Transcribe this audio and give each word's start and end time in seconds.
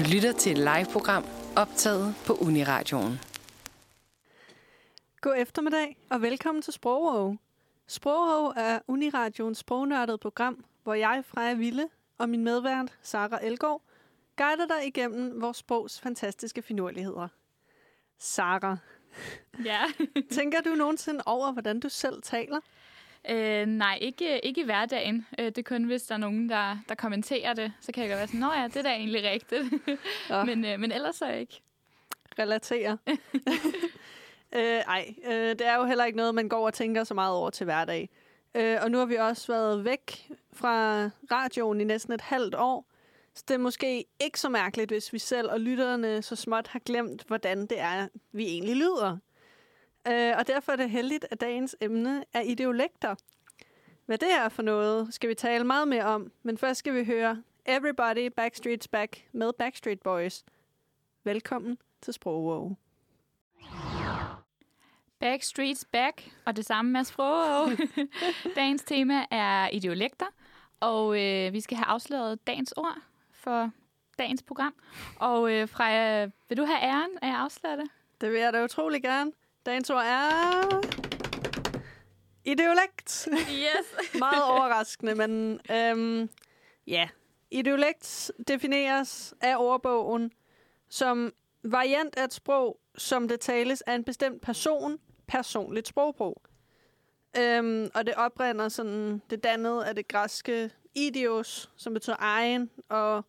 Du 0.00 0.04
lytter 0.14 0.32
til 0.32 0.52
et 0.52 0.58
live-program 0.58 1.24
optaget 1.56 2.14
på 2.26 2.32
Uniradioen. 2.34 3.20
God 5.20 5.34
eftermiddag 5.38 5.96
og 6.10 6.22
velkommen 6.22 6.62
til 6.62 6.72
Sprogov. 6.72 7.36
Sprogov 7.86 8.52
er 8.56 8.78
Uniradions 8.88 9.58
sprognørdede 9.58 10.18
program, 10.18 10.64
hvor 10.82 10.94
jeg, 10.94 11.22
Freja 11.26 11.54
Ville, 11.54 11.88
og 12.18 12.28
min 12.28 12.44
medvært, 12.44 12.98
Sara 13.02 13.44
Elgård, 13.44 13.82
guider 14.36 14.66
dig 14.66 14.86
igennem 14.86 15.40
vores 15.40 15.56
sprogs 15.56 16.00
fantastiske 16.00 16.62
finurligheder. 16.62 17.28
Sara, 18.18 18.76
Ja. 19.64 19.80
tænker 20.36 20.60
du 20.60 20.70
nogensinde 20.74 21.22
over, 21.26 21.52
hvordan 21.52 21.80
du 21.80 21.88
selv 21.88 22.22
taler? 22.22 22.60
Øh, 23.28 23.66
nej, 23.66 23.98
ikke, 24.00 24.46
ikke 24.46 24.60
i 24.60 24.64
hverdagen. 24.64 25.26
Øh, 25.38 25.44
det 25.44 25.58
er 25.58 25.62
kun, 25.62 25.84
hvis 25.84 26.02
der 26.02 26.14
er 26.14 26.18
nogen, 26.18 26.48
der, 26.48 26.76
der 26.88 26.94
kommenterer 26.94 27.52
det. 27.52 27.72
Så 27.80 27.92
kan 27.92 28.02
jeg 28.02 28.10
godt 28.10 28.18
være 28.18 28.26
sådan, 28.26 28.40
nå 28.40 28.52
ja, 28.52 28.64
det 28.64 28.76
er 28.76 28.82
da 28.82 28.88
egentlig 28.88 29.30
rigtigt. 29.30 29.88
Nå. 30.28 30.44
men, 30.48 30.64
øh, 30.64 30.80
men 30.80 30.92
ellers 30.92 31.16
så 31.16 31.32
ikke. 31.32 31.62
Relatere. 32.38 32.98
øh, 34.56 34.80
ej, 34.86 35.14
øh, 35.26 35.32
det 35.32 35.66
er 35.66 35.76
jo 35.76 35.84
heller 35.84 36.04
ikke 36.04 36.16
noget, 36.16 36.34
man 36.34 36.48
går 36.48 36.66
og 36.66 36.74
tænker 36.74 37.04
så 37.04 37.14
meget 37.14 37.34
over 37.34 37.50
til 37.50 37.64
hverdag. 37.64 38.08
Øh, 38.54 38.78
og 38.82 38.90
nu 38.90 38.98
har 38.98 39.06
vi 39.06 39.16
også 39.16 39.52
været 39.52 39.84
væk 39.84 40.28
fra 40.52 41.04
radioen 41.30 41.80
i 41.80 41.84
næsten 41.84 42.12
et 42.12 42.20
halvt 42.20 42.54
år. 42.54 42.86
Så 43.34 43.44
det 43.48 43.54
er 43.54 43.58
måske 43.58 44.04
ikke 44.20 44.40
så 44.40 44.48
mærkeligt, 44.48 44.90
hvis 44.90 45.12
vi 45.12 45.18
selv 45.18 45.50
og 45.50 45.60
lytterne 45.60 46.22
så 46.22 46.36
småt 46.36 46.66
har 46.66 46.78
glemt, 46.78 47.24
hvordan 47.26 47.60
det 47.60 47.80
er, 47.80 48.08
vi 48.32 48.44
egentlig 48.44 48.76
lyder. 48.76 49.18
Øh, 50.08 50.34
og 50.38 50.46
derfor 50.46 50.72
er 50.72 50.76
det 50.76 50.90
heldigt, 50.90 51.26
at 51.30 51.40
dagens 51.40 51.76
emne 51.80 52.24
er 52.32 52.40
ideolekter. 52.40 53.14
Hvad 54.06 54.18
det 54.18 54.32
er 54.32 54.48
for 54.48 54.62
noget, 54.62 55.14
skal 55.14 55.28
vi 55.28 55.34
tale 55.34 55.64
meget 55.64 55.88
mere 55.88 56.04
om. 56.04 56.32
Men 56.42 56.58
først 56.58 56.78
skal 56.78 56.94
vi 56.94 57.04
høre 57.04 57.42
Everybody 57.66 58.30
Backstreet's 58.40 58.86
Back 58.90 59.24
med 59.32 59.52
Backstreet 59.52 60.00
Boys. 60.00 60.44
Velkommen 61.24 61.78
til 62.00 62.14
Sprogov. 62.14 62.78
Backstreet's 65.24 65.82
back, 65.92 66.30
og 66.46 66.56
det 66.56 66.66
samme 66.66 66.90
med 66.90 67.04
sprog. 67.04 67.68
dagens 68.56 68.82
tema 68.82 69.24
er 69.30 69.68
ideolekter, 69.68 70.26
og 70.80 71.20
øh, 71.20 71.52
vi 71.52 71.60
skal 71.60 71.76
have 71.76 71.86
afsløret 71.86 72.46
dagens 72.46 72.72
ord 72.72 72.98
for 73.32 73.70
dagens 74.18 74.42
program. 74.42 74.74
Og 75.16 75.52
øh, 75.52 75.68
Freja, 75.68 76.28
vil 76.48 76.58
du 76.58 76.64
have 76.64 76.82
æren 76.82 77.10
af 77.22 77.28
at 77.28 77.34
afsløre 77.34 77.76
det? 77.76 77.90
Det 78.20 78.32
vil 78.32 78.40
jeg 78.40 78.52
da 78.52 78.64
utrolig 78.64 79.02
gerne. 79.02 79.32
Dagens 79.66 79.90
ord 79.90 80.02
er... 80.04 80.80
Ideolekt. 82.44 83.28
Yes. 83.52 84.14
Meget 84.18 84.44
overraskende, 84.44 85.14
men 85.14 85.60
øhm, 85.70 86.30
ja. 86.86 87.08
Ideolekt 87.50 88.32
defineres 88.48 89.34
af 89.40 89.56
ordbogen 89.58 90.32
som 90.88 91.32
variant 91.62 92.16
af 92.16 92.24
et 92.24 92.32
sprog, 92.34 92.80
som 92.96 93.28
det 93.28 93.40
tales 93.40 93.80
af 93.80 93.94
en 93.94 94.04
bestemt 94.04 94.42
person, 94.42 94.98
personligt 95.28 95.88
sprogbrug. 95.88 96.42
Øhm, 97.38 97.90
og 97.94 98.06
det 98.06 98.14
oprinder 98.14 98.68
sådan, 98.68 99.22
det 99.30 99.44
dannede 99.44 99.86
af 99.86 99.94
det 99.94 100.08
græske 100.08 100.70
idios, 100.94 101.70
som 101.76 101.94
betyder 101.94 102.16
egen, 102.18 102.70
og 102.88 103.24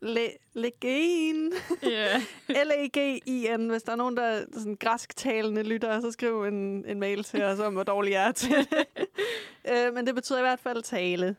le, 0.00 0.28
legen, 0.52 1.52
yeah. 1.84 2.20
L-E-G-I-N. 2.48 3.68
Hvis 3.70 3.82
der 3.82 3.92
er 3.92 3.96
nogen, 3.96 4.16
der 4.16 4.22
er 4.22 4.44
sådan 4.52 4.76
græsktalende 4.80 5.62
lytter, 5.62 6.00
så 6.00 6.10
skriv 6.10 6.42
en, 6.42 6.84
en 6.84 7.00
mail 7.00 7.24
til 7.24 7.42
os 7.42 7.58
om, 7.58 7.72
hvor 7.72 7.82
dårlig 7.82 8.12
jeg 8.12 8.28
er 8.28 8.32
til 8.32 8.56
det. 8.56 8.86
øh, 9.72 9.94
men 9.94 10.06
det 10.06 10.14
betyder 10.14 10.38
i 10.38 10.42
hvert 10.42 10.60
fald 10.60 10.82
tale. 10.82 11.36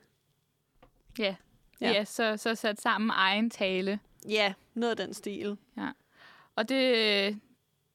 Ja, 1.19 1.35
Ja. 1.81 1.91
ja 1.91 2.05
så, 2.05 2.37
så 2.37 2.55
sat 2.55 2.81
sammen 2.81 3.11
egen 3.13 3.49
tale. 3.49 3.99
Ja, 4.29 4.53
noget 4.73 4.99
af 4.99 5.05
den 5.05 5.13
stil. 5.13 5.57
Og 6.55 6.69
det, 6.69 7.39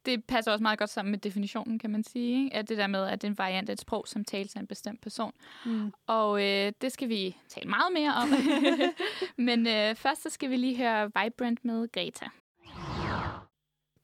det 0.06 0.24
passer 0.24 0.52
også 0.52 0.62
meget 0.62 0.78
godt 0.78 0.90
sammen 0.90 1.10
med 1.10 1.18
definitionen, 1.18 1.78
kan 1.78 1.90
man 1.90 2.04
sige. 2.04 2.44
Ikke? 2.44 2.56
At 2.56 2.68
det 2.68 2.78
der 2.78 2.86
med, 2.86 3.06
at 3.06 3.22
det 3.22 3.28
er 3.28 3.30
en 3.30 3.38
variant 3.38 3.68
af 3.68 3.72
et 3.72 3.80
sprog, 3.80 4.08
som 4.08 4.24
tales 4.24 4.56
af 4.56 4.60
en 4.60 4.66
bestemt 4.66 5.00
person. 5.00 5.32
Mm. 5.66 5.92
Og 6.06 6.42
øh, 6.42 6.72
det 6.80 6.92
skal 6.92 7.08
vi 7.08 7.36
tale 7.48 7.68
meget 7.68 7.92
mere 7.92 8.14
om. 8.14 8.28
Men 9.46 9.66
øh, 9.66 9.94
først 9.94 10.22
så 10.22 10.30
skal 10.30 10.50
vi 10.50 10.56
lige 10.56 10.76
høre 10.76 11.10
Vibrant 11.22 11.64
med 11.64 11.92
Greta. 11.92 12.26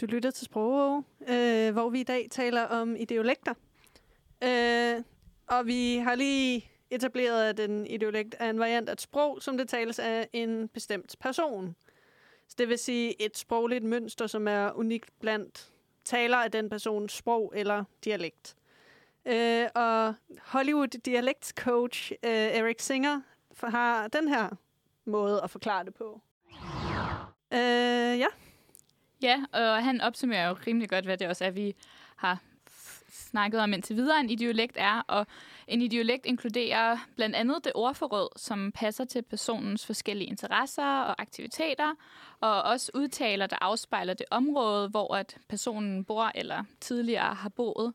Du 0.01 0.07
lytter 0.07 0.31
til 0.31 0.45
Sprog, 0.45 1.05
øh, 1.29 1.73
hvor 1.73 1.91
vi 1.91 2.01
i 2.01 2.05
dag 2.05 2.29
taler 2.31 2.63
om 2.63 2.97
ideolekter. 2.97 3.55
Øh, 4.45 5.03
og 5.47 5.67
vi 5.67 5.97
har 5.97 6.15
lige 6.15 6.71
etableret, 6.91 7.49
at 7.49 7.71
en 7.71 7.87
ideolekt 7.87 8.35
er 8.39 8.51
en 8.51 8.59
variant 8.59 8.89
af 8.89 8.93
et 8.93 9.01
sprog, 9.01 9.43
som 9.43 9.59
det 9.59 9.69
tales 9.69 9.99
af 9.99 10.29
en 10.33 10.69
bestemt 10.69 11.17
person. 11.21 11.77
Så 12.49 12.55
det 12.59 12.69
vil 12.69 12.79
sige 12.79 13.23
et 13.23 13.39
sprogligt 13.39 13.85
mønster, 13.85 14.27
som 14.27 14.49
er 14.49 14.73
unikt 14.73 15.11
blandt 15.21 15.70
taler 16.05 16.37
af 16.37 16.51
den 16.51 16.69
persons 16.71 17.13
sprog 17.13 17.53
eller 17.57 17.85
dialekt. 18.05 18.55
Øh, 19.27 19.67
og 19.75 20.15
Hollywood 20.43 20.89
dialektscoach 20.89 22.13
øh, 22.25 22.31
Erik 22.31 22.81
Singer 22.81 23.21
har 23.65 24.09
den 24.09 24.29
her 24.29 24.49
måde 25.05 25.41
at 25.43 25.51
forklare 25.51 25.85
det 25.85 25.95
på. 25.95 26.21
Øh, 27.53 28.19
ja. 28.19 28.27
Ja, 29.23 29.45
og 29.53 29.85
han 29.85 30.01
opsummerer 30.01 30.49
jo 30.49 30.57
rimelig 30.67 30.89
godt, 30.89 31.05
hvad 31.05 31.19
det 31.19 31.29
også 31.29 31.45
er, 31.45 31.51
vi 31.51 31.77
har 32.17 32.39
snakket 33.11 33.61
om 33.61 33.73
indtil 33.73 33.97
videre, 33.97 34.21
en 34.21 34.31
ideolekt 34.31 34.77
er. 34.79 35.03
Og 35.09 35.27
en 35.69 35.83
ideolekt 35.83 36.27
inkluderer 36.27 36.99
blandt 37.17 37.37
andet 37.37 37.65
det 37.65 37.73
ordforråd, 37.75 38.29
som 38.39 38.73
passer 38.73 39.05
til 39.05 39.23
personens 39.23 39.87
forskellige 39.87 40.29
interesser 40.29 41.01
og 41.01 41.21
aktiviteter, 41.23 41.95
og 42.41 42.63
også 42.63 42.91
udtaler, 42.95 43.47
der 43.47 43.57
afspejler 43.61 44.15
det 44.15 44.27
område, 44.31 44.89
hvor 44.89 45.15
at 45.15 45.39
personen 45.49 46.05
bor 46.05 46.31
eller 46.35 46.65
tidligere 46.81 47.35
har 47.35 47.49
boet. 47.49 47.95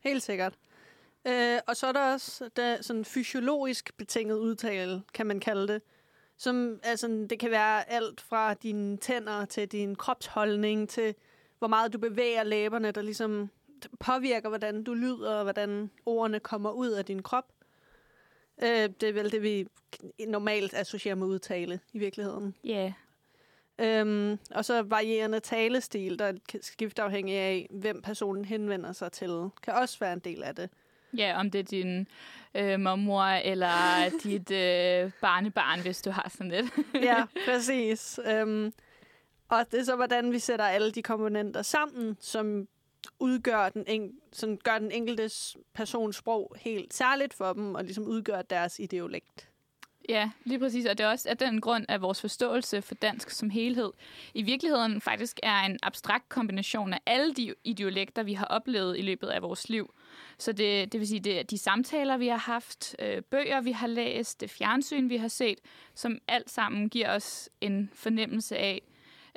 Helt 0.00 0.22
sikkert. 0.22 0.54
Øh, 1.26 1.58
og 1.66 1.76
så 1.76 1.86
er 1.86 1.92
der 1.92 2.12
også 2.12 2.48
der, 2.56 2.82
sådan 2.82 3.04
fysiologisk 3.04 3.96
betinget 3.96 4.38
udtale, 4.38 5.02
kan 5.14 5.26
man 5.26 5.40
kalde 5.40 5.68
det. 5.72 5.82
Som, 6.36 6.80
altså, 6.82 7.26
det 7.30 7.38
kan 7.38 7.50
være 7.50 7.90
alt 7.90 8.20
fra 8.20 8.54
dine 8.54 8.96
tænder 8.96 9.44
til 9.44 9.68
din 9.68 9.96
kropsholdning, 9.96 10.88
til 10.88 11.14
hvor 11.58 11.68
meget 11.68 11.92
du 11.92 11.98
bevæger 11.98 12.42
læberne, 12.42 12.90
der 12.90 13.02
ligesom 13.02 13.50
påvirker, 14.00 14.48
hvordan 14.48 14.84
du 14.84 14.94
lyder, 14.94 15.34
og 15.34 15.42
hvordan 15.42 15.90
ordene 16.06 16.40
kommer 16.40 16.70
ud 16.70 16.88
af 16.88 17.04
din 17.04 17.22
krop. 17.22 17.52
Øh, 18.62 18.88
det 19.00 19.02
er 19.02 19.12
vel 19.12 19.32
det, 19.32 19.42
vi 19.42 19.66
normalt 20.28 20.74
associerer 20.74 21.14
med 21.14 21.26
udtale 21.26 21.80
i 21.92 21.98
virkeligheden. 21.98 22.54
Ja, 22.64 22.92
Øhm, 23.78 24.38
og 24.50 24.64
så 24.64 24.82
varierende 24.82 25.40
talestil, 25.40 26.18
der 26.18 26.32
kan 26.48 26.62
skifte 26.62 27.02
afhængig 27.02 27.36
af, 27.36 27.68
hvem 27.70 28.02
personen 28.02 28.44
henvender 28.44 28.92
sig 28.92 29.12
til, 29.12 29.48
kan 29.62 29.74
også 29.74 29.98
være 30.00 30.12
en 30.12 30.18
del 30.18 30.42
af 30.42 30.54
det. 30.54 30.70
ja 31.16 31.38
om 31.40 31.50
det 31.50 31.58
er 31.58 31.62
din 31.62 32.08
øh, 32.54 32.80
mormor 32.80 33.22
eller 33.22 33.70
dit 34.24 34.50
øh, 34.50 35.10
barnebarn, 35.20 35.80
hvis 35.80 36.02
du 36.02 36.10
har 36.10 36.28
sådan 36.28 36.50
lidt. 36.50 36.66
ja, 37.08 37.24
præcis. 37.46 38.20
Øhm, 38.24 38.72
og 39.48 39.66
det 39.72 39.80
er 39.80 39.84
så, 39.84 39.96
hvordan 39.96 40.32
vi 40.32 40.38
sætter 40.38 40.64
alle 40.64 40.92
de 40.92 41.02
komponenter 41.02 41.62
sammen, 41.62 42.16
som 42.20 42.68
udgør 43.18 43.68
den, 43.68 43.84
en, 43.86 44.12
sådan 44.32 44.58
gør 44.64 44.78
den 44.78 44.90
enkelte 44.90 45.30
persons 45.74 46.16
sprog 46.16 46.56
helt 46.60 46.94
særligt 46.94 47.34
for 47.34 47.52
dem, 47.52 47.74
og 47.74 47.84
ligesom 47.84 48.04
udgør 48.04 48.42
deres 48.42 48.78
ideolekt. 48.78 49.48
Ja, 50.08 50.30
lige 50.44 50.58
præcis. 50.58 50.86
Og 50.86 50.98
det 50.98 51.04
er 51.04 51.10
også 51.10 51.28
af 51.28 51.36
den 51.36 51.60
grund, 51.60 51.86
at 51.88 52.02
vores 52.02 52.20
forståelse 52.20 52.82
for 52.82 52.94
dansk 52.94 53.30
som 53.30 53.50
helhed 53.50 53.90
i 54.34 54.42
virkeligheden 54.42 55.00
faktisk 55.00 55.40
er 55.42 55.60
en 55.60 55.78
abstrakt 55.82 56.28
kombination 56.28 56.92
af 56.92 57.00
alle 57.06 57.34
de 57.34 57.54
ideolekter, 57.64 58.22
vi 58.22 58.32
har 58.32 58.44
oplevet 58.44 58.98
i 58.98 59.02
løbet 59.02 59.26
af 59.26 59.42
vores 59.42 59.68
liv. 59.68 59.94
Så 60.38 60.52
det, 60.52 60.92
det 60.92 61.00
vil 61.00 61.08
sige, 61.08 61.20
det 61.20 61.38
er 61.38 61.42
de 61.42 61.58
samtaler, 61.58 62.16
vi 62.16 62.28
har 62.28 62.36
haft, 62.36 62.96
øh, 62.98 63.22
bøger, 63.22 63.60
vi 63.60 63.72
har 63.72 63.86
læst, 63.86 64.40
det 64.40 64.50
fjernsyn, 64.50 65.08
vi 65.08 65.16
har 65.16 65.28
set, 65.28 65.58
som 65.94 66.18
alt 66.28 66.50
sammen 66.50 66.90
giver 66.90 67.14
os 67.14 67.50
en 67.60 67.90
fornemmelse 67.94 68.56
af, 68.56 68.82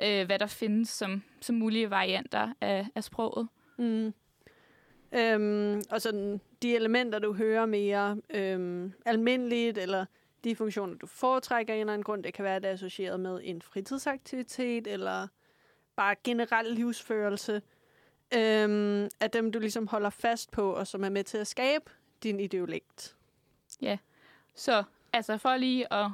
øh, 0.02 0.26
hvad 0.26 0.38
der 0.38 0.46
findes 0.46 0.88
som, 0.88 1.22
som 1.40 1.56
mulige 1.56 1.90
varianter 1.90 2.52
af, 2.60 2.86
af 2.94 3.04
sproget. 3.04 3.48
Mm. 3.76 4.14
Øhm, 5.12 5.82
og 5.90 6.02
sådan 6.02 6.40
de 6.62 6.76
elementer, 6.76 7.18
du 7.18 7.32
hører 7.32 7.66
mere 7.66 8.16
øhm, 8.30 8.92
almindeligt, 9.06 9.78
eller 9.78 10.04
de 10.44 10.56
funktioner, 10.56 10.94
du 10.94 11.06
foretrækker 11.06 11.74
af 11.74 11.76
en 11.76 11.80
eller 11.80 11.92
anden 11.92 12.04
grund, 12.04 12.22
det 12.22 12.34
kan 12.34 12.44
være, 12.44 12.56
at 12.56 12.62
det 12.62 12.68
er 12.68 12.72
associeret 12.72 13.20
med 13.20 13.40
en 13.44 13.62
fritidsaktivitet, 13.62 14.86
eller 14.86 15.28
bare 15.96 16.14
generel 16.24 16.72
livsførelse, 16.72 17.62
øhm, 18.34 19.08
af 19.20 19.30
dem, 19.32 19.52
du 19.52 19.58
ligesom 19.58 19.86
holder 19.86 20.10
fast 20.10 20.50
på, 20.50 20.70
og 20.72 20.86
som 20.86 21.04
er 21.04 21.08
med 21.08 21.24
til 21.24 21.38
at 21.38 21.46
skabe 21.46 21.90
din 22.22 22.40
ideolekt. 22.40 23.16
Så 24.54 24.84
altså 25.12 25.38
for 25.38 25.56
lige 25.56 25.92
at 25.92 26.10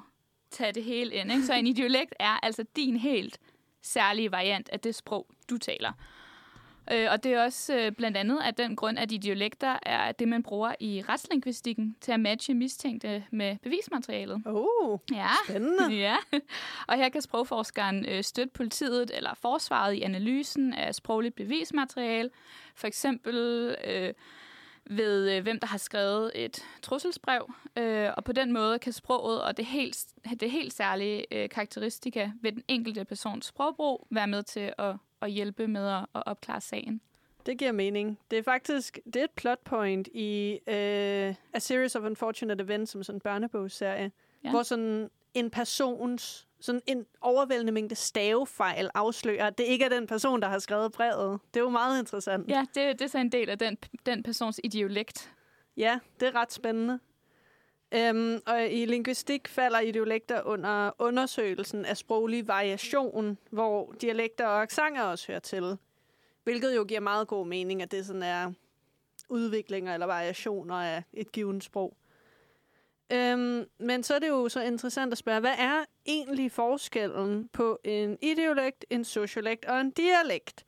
tage 0.51 0.73
det 0.73 0.85
hele 0.85 1.15
ind, 1.15 1.33
ikke? 1.33 1.47
så 1.47 1.55
en 1.55 1.67
idiolekt 1.73 2.15
er 2.21 2.45
altså 2.45 2.65
din 2.77 2.97
helt 2.97 3.41
særlige 3.83 4.33
variant 4.33 4.69
af 4.69 4.81
det 4.81 4.95
sprog, 4.95 5.27
du 5.51 5.59
taler. 5.59 5.93
Øh, 6.91 7.09
og 7.11 7.23
det 7.25 7.33
er 7.33 7.43
også 7.45 7.77
øh, 7.77 7.93
blandt 7.93 8.17
andet 8.17 8.41
af 8.45 8.55
den 8.55 8.77
grund, 8.77 8.99
at 8.99 9.13
idiolekter 9.13 9.79
er 9.83 10.13
det, 10.13 10.29
man 10.29 10.43
bruger 10.43 10.75
i 10.81 11.03
retslingvistikken 11.09 11.97
til 12.01 12.13
at 12.13 12.21
matche 12.21 12.55
mistænkte 12.55 13.25
med 13.31 13.57
bevismaterialet. 13.63 14.43
Oh, 14.47 14.99
Ja. 15.13 15.29
spændende. 15.49 15.95
Ja, 16.03 16.17
og 16.89 16.97
her 16.97 17.09
kan 17.09 17.23
sprogforskeren 17.23 18.07
øh, 18.09 18.25
støtte 18.25 18.51
politiet 18.55 19.11
eller 19.15 19.35
forsvaret 19.35 19.95
i 19.95 20.03
analysen 20.03 20.75
af 20.75 20.95
sprogligt 20.95 21.35
bevismateriale. 21.35 22.31
For 22.77 22.87
eksempel 22.87 23.37
øh, 23.85 24.15
ved, 24.91 25.31
øh, 25.37 25.43
hvem 25.43 25.61
der 25.61 25.67
har 25.67 25.79
skrevet 25.79 26.31
et 26.35 26.65
trusselsbrev. 26.83 27.55
Øh, 27.79 28.11
og 28.17 28.25
på 28.25 28.33
den 28.33 28.53
måde 28.53 28.79
kan 28.79 28.93
sproget 28.93 29.43
og 29.43 29.57
det 29.57 29.65
helt, 29.65 30.07
det 30.41 30.51
helt 30.51 30.73
særlige 30.73 31.25
øh, 31.33 31.49
karakteristika 31.49 32.31
ved 32.41 32.53
den 32.53 32.63
enkelte 32.69 33.05
persons 33.05 33.47
sprogbrug 33.47 34.07
være 34.11 34.27
med 34.27 34.43
til 34.43 34.73
at, 34.79 34.95
at 35.23 35.31
hjælpe 35.31 35.67
med 35.67 35.89
at, 35.89 36.07
at 36.15 36.23
opklare 36.27 36.61
sagen. 36.61 37.01
Det 37.47 37.59
giver 37.59 37.73
mening. 37.73 38.19
Det 38.31 38.39
er 38.39 38.43
faktisk 38.43 38.99
det 39.05 39.17
er 39.17 39.25
et 39.25 39.31
plot 39.31 39.59
point 39.65 40.09
i 40.15 40.59
uh, 40.67 40.75
A 41.55 41.59
Series 41.59 41.97
of 41.97 42.03
Unfortunate 42.03 42.65
Events, 42.65 42.93
som 42.93 43.03
sådan 43.03 43.17
en 43.17 43.21
børnebogsserie, 43.21 44.13
ja. 44.45 44.51
hvor 44.51 44.63
sådan 44.63 45.11
en 45.35 45.51
persons, 45.51 46.49
sådan 46.61 46.81
en 46.87 47.07
overvældende 47.21 47.73
mængde 47.73 47.95
stavefejl 47.95 48.91
afslører, 48.95 49.47
at 49.47 49.59
det 49.59 49.65
ikke 49.65 49.85
er 49.85 49.89
den 49.89 50.07
person, 50.07 50.43
der 50.43 50.49
har 50.49 50.59
skrevet 50.59 50.93
brevet. 50.93 51.41
Det 51.55 51.61
er 51.61 51.65
jo 51.65 51.71
meget 51.71 51.99
interessant. 51.99 52.49
Ja, 52.49 52.67
det, 52.75 52.99
det 52.99 53.05
er 53.05 53.09
så 53.09 53.19
en 53.19 53.33
del 53.33 53.51
af 53.51 53.59
den, 53.59 53.77
den 54.07 54.23
persons 54.23 54.61
idiolekt. 54.65 55.33
Ja, 55.77 55.99
det 56.21 56.29
er 56.29 56.35
ret 56.35 56.53
spændende. 56.53 56.99
Øhm, 57.95 58.41
og 58.47 58.71
i 58.71 58.85
linguistik 58.85 59.49
falder 59.49 59.81
idiolekter 59.81 60.43
under 60.43 60.91
undersøgelsen 60.99 61.85
af 61.85 61.97
sproglig 61.97 62.49
variation, 62.49 63.39
hvor 63.51 63.95
dialekter 64.01 64.47
og 64.47 64.63
aksanger 64.63 65.03
også 65.03 65.27
hører 65.29 65.41
til. 65.41 65.77
Hvilket 66.45 66.77
jo 66.77 66.85
giver 66.85 67.01
meget 67.01 67.29
god 67.29 67.47
mening, 67.47 67.83
at 67.83 67.91
det 67.91 68.07
sådan 68.07 68.23
er 68.23 68.53
udviklinger 69.29 69.95
eller 69.95 70.07
variationer 70.07 70.75
af 70.75 71.03
et 71.13 71.33
givet 71.33 71.65
sprog. 71.65 71.97
Øhm, 73.13 73.65
men 73.79 74.03
så 74.03 74.15
er 74.15 74.19
det 74.19 74.29
jo 74.29 74.49
så 74.49 74.61
interessant 74.63 75.13
at 75.13 75.19
spørge, 75.19 75.41
hvad 75.41 75.55
er 75.59 75.85
egentlig 76.07 76.53
forskellen 76.53 77.49
på 77.49 77.81
en 77.85 78.19
idiolekt, 78.23 78.85
en 78.91 79.05
sociolekt 79.05 79.65
og 79.65 79.81
en 79.81 79.91
dialekt? 79.91 80.65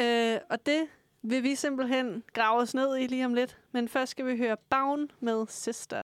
Øh, 0.00 0.38
og 0.50 0.66
det 0.66 0.88
vil 1.22 1.42
vi 1.42 1.54
simpelthen 1.54 2.22
grave 2.32 2.60
os 2.60 2.74
ned 2.74 2.96
i 2.96 3.06
lige 3.06 3.24
om 3.24 3.34
lidt. 3.34 3.58
Men 3.72 3.88
først 3.88 4.10
skal 4.10 4.26
vi 4.26 4.36
høre 4.36 4.56
Baun 4.56 5.10
med 5.20 5.46
Sister. 5.48 6.02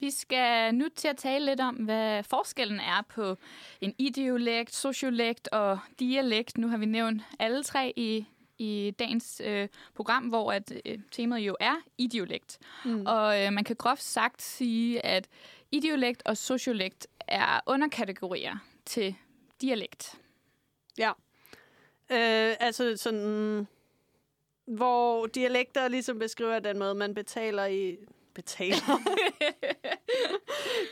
Vi 0.00 0.10
skal 0.10 0.74
nu 0.74 0.88
til 0.96 1.08
at 1.08 1.16
tale 1.16 1.46
lidt 1.46 1.60
om, 1.60 1.74
hvad 1.74 2.22
forskellen 2.22 2.80
er 2.80 3.02
på 3.08 3.36
en 3.80 3.94
idiolekt, 3.98 4.74
sociolekt 4.74 5.48
og 5.48 5.78
dialekt. 5.98 6.58
Nu 6.58 6.68
har 6.68 6.76
vi 6.76 6.86
nævnt 6.86 7.22
alle 7.38 7.62
tre 7.62 7.92
i, 7.96 8.26
i 8.58 8.94
dagens 8.98 9.42
øh, 9.44 9.68
program, 9.94 10.24
hvor 10.24 10.52
at, 10.52 10.72
øh, 10.86 10.98
temaet 11.10 11.46
jo 11.46 11.56
er 11.60 11.76
idiolekt. 11.98 12.58
Mm. 12.84 13.06
Og 13.06 13.44
øh, 13.44 13.52
man 13.52 13.64
kan 13.64 13.76
groft 13.76 14.02
sagt 14.02 14.42
sige, 14.42 15.06
at 15.06 15.28
idiolekt 15.70 16.22
og 16.24 16.36
sociolekt 16.36 17.06
er 17.28 17.60
underkategorier 17.66 18.56
til 18.84 19.14
dialekt. 19.60 20.20
Ja. 20.98 21.12
Øh, 22.12 22.54
altså 22.60 22.96
sådan, 22.96 23.66
hvor 24.66 25.26
dialekter 25.26 25.88
ligesom 25.88 26.18
beskriver 26.18 26.58
den 26.58 26.78
måde, 26.78 26.94
man 26.94 27.14
betaler 27.14 27.66
i... 27.66 27.96
Betaler? 28.34 28.76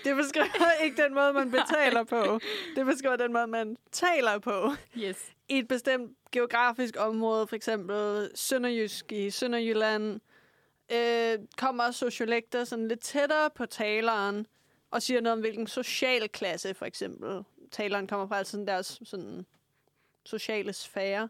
det 0.04 0.16
beskriver 0.16 0.82
ikke 0.84 1.02
den 1.02 1.14
måde, 1.14 1.32
man 1.32 1.50
betaler 1.50 2.04
på. 2.04 2.40
Det 2.76 2.86
beskriver 2.86 3.16
den 3.16 3.32
måde, 3.32 3.46
man 3.46 3.76
taler 3.92 4.38
på. 4.38 4.72
Yes. 4.98 5.30
I 5.48 5.58
et 5.58 5.68
bestemt 5.68 6.12
geografisk 6.32 6.94
område, 6.98 7.46
for 7.46 7.56
eksempel 7.56 8.30
Sønderjysk 8.34 9.12
i 9.12 9.30
Sønderjylland, 9.30 10.20
øh, 10.92 11.38
kommer 11.58 11.90
sociolekter 11.90 12.64
sådan 12.64 12.88
lidt 12.88 13.00
tættere 13.00 13.50
på 13.50 13.66
taleren, 13.66 14.46
og 14.90 15.02
siger 15.02 15.20
noget 15.20 15.32
om, 15.32 15.40
hvilken 15.40 15.66
social 15.66 16.28
klasse, 16.28 16.74
for 16.74 16.86
eksempel, 16.86 17.44
taleren 17.70 18.06
kommer 18.06 18.26
fra, 18.26 18.38
altså 18.38 18.50
sådan 18.50 18.66
deres 18.66 19.00
sådan, 19.04 19.46
sociale 20.24 20.72
sfære. 20.72 21.28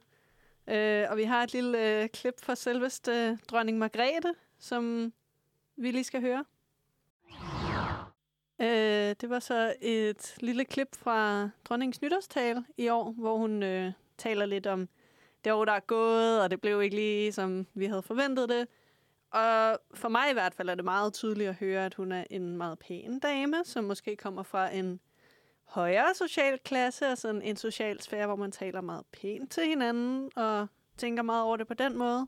Øh, 0.69 1.06
og 1.11 1.17
vi 1.17 1.25
har 1.25 1.43
et 1.43 1.52
lille 1.52 2.02
øh, 2.02 2.08
klip 2.08 2.35
fra 2.41 2.55
selveste 2.55 3.12
øh, 3.12 3.38
dronning 3.49 3.79
Margrethe, 3.79 4.35
som 4.58 5.12
vi 5.76 5.91
lige 5.91 6.05
skal 6.05 6.20
høre. 6.20 6.44
Øh, 8.61 9.17
det 9.20 9.31
var 9.31 9.38
så 9.38 9.75
et 9.81 10.37
lille 10.41 10.64
klip 10.64 10.96
fra 10.96 11.49
dronningens 11.64 12.02
nytårstale 12.02 12.64
i 12.76 12.88
år, 12.88 13.12
hvor 13.12 13.37
hun 13.37 13.62
øh, 13.62 13.93
taler 14.19 14.46
lidt 14.46 14.67
om 14.67 14.88
det 15.44 15.52
år, 15.52 15.64
der 15.64 15.73
er 15.73 15.81
gået, 15.81 16.43
og 16.43 16.50
det 16.50 16.61
blev 16.61 16.82
ikke 16.82 16.96
lige, 16.96 17.32
som 17.32 17.67
vi 17.75 17.87
havde 17.87 18.02
forventet 18.02 18.49
det. 18.49 18.69
Og 19.31 19.79
for 19.94 20.08
mig 20.08 20.31
i 20.31 20.32
hvert 20.32 20.55
fald 20.55 20.69
er 20.69 20.75
det 20.75 20.85
meget 20.85 21.12
tydeligt 21.12 21.49
at 21.49 21.55
høre, 21.55 21.87
at 21.87 21.94
hun 21.94 22.12
er 22.12 22.25
en 22.31 22.56
meget 22.56 22.79
pæn 22.79 23.19
dame, 23.19 23.56
som 23.64 23.85
måske 23.85 24.17
kommer 24.17 24.43
fra 24.43 24.75
en 24.75 25.00
højere 25.64 26.14
social 26.14 26.58
klasse, 26.64 27.06
altså 27.06 27.28
en, 27.28 27.43
en 27.43 27.56
social 27.56 28.02
sfære, 28.02 28.26
hvor 28.26 28.37
man 28.37 28.52
taler 28.52 28.81
meget 28.81 29.06
pænt 29.12 29.50
til 29.50 29.66
hinanden, 29.66 30.31
og 30.37 30.66
tænker 30.96 31.22
meget 31.22 31.43
over 31.44 31.56
det 31.56 31.66
på 31.66 31.75
den 31.75 31.99
måde. 31.99 32.26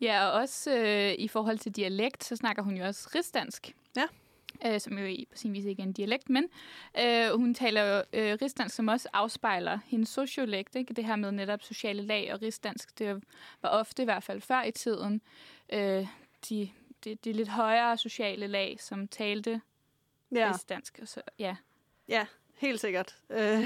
Ja, 0.00 0.26
og 0.26 0.32
også 0.32 0.76
øh, 0.78 1.12
i 1.18 1.28
forhold 1.28 1.58
til 1.58 1.72
dialekt, 1.72 2.24
så 2.24 2.36
snakker 2.36 2.62
hun 2.62 2.76
jo 2.76 2.84
også 2.84 3.10
rigsdansk. 3.14 3.76
Ja. 3.96 4.04
Øh, 4.66 4.80
som 4.80 4.98
jo 4.98 5.04
i- 5.04 5.26
på 5.30 5.36
sin 5.36 5.52
vis 5.52 5.64
ikke 5.64 5.82
er 5.82 5.86
en 5.86 5.92
dialekt, 5.92 6.30
men 6.30 6.48
øh, 7.00 7.30
hun 7.30 7.54
taler 7.54 7.82
jo 7.82 8.02
øh, 8.12 8.38
rigsdansk, 8.42 8.74
som 8.74 8.88
også 8.88 9.08
afspejler 9.12 9.78
hendes 9.86 10.08
sociolekt. 10.08 10.76
Ikke? 10.76 10.94
Det 10.94 11.04
her 11.04 11.16
med 11.16 11.32
netop 11.32 11.62
sociale 11.62 12.02
lag 12.02 12.32
og 12.32 12.42
rigsdansk, 12.42 12.98
det 12.98 13.22
var 13.62 13.68
ofte 13.68 14.02
i 14.02 14.04
hvert 14.04 14.22
fald 14.22 14.40
før 14.40 14.62
i 14.62 14.70
tiden 14.70 15.20
øh, 15.72 16.06
de, 16.48 16.70
de, 17.04 17.14
de 17.14 17.32
lidt 17.32 17.48
højere 17.48 17.96
sociale 17.98 18.46
lag, 18.46 18.76
som 18.80 19.08
talte. 19.08 19.60
Ja, 20.32 20.48
rigsdansk. 20.50 20.98
Og 21.02 21.08
så, 21.08 21.22
ja. 21.38 21.56
Ja 22.08 22.26
helt 22.54 22.80
sikkert. 22.80 23.16
Øh, 23.30 23.64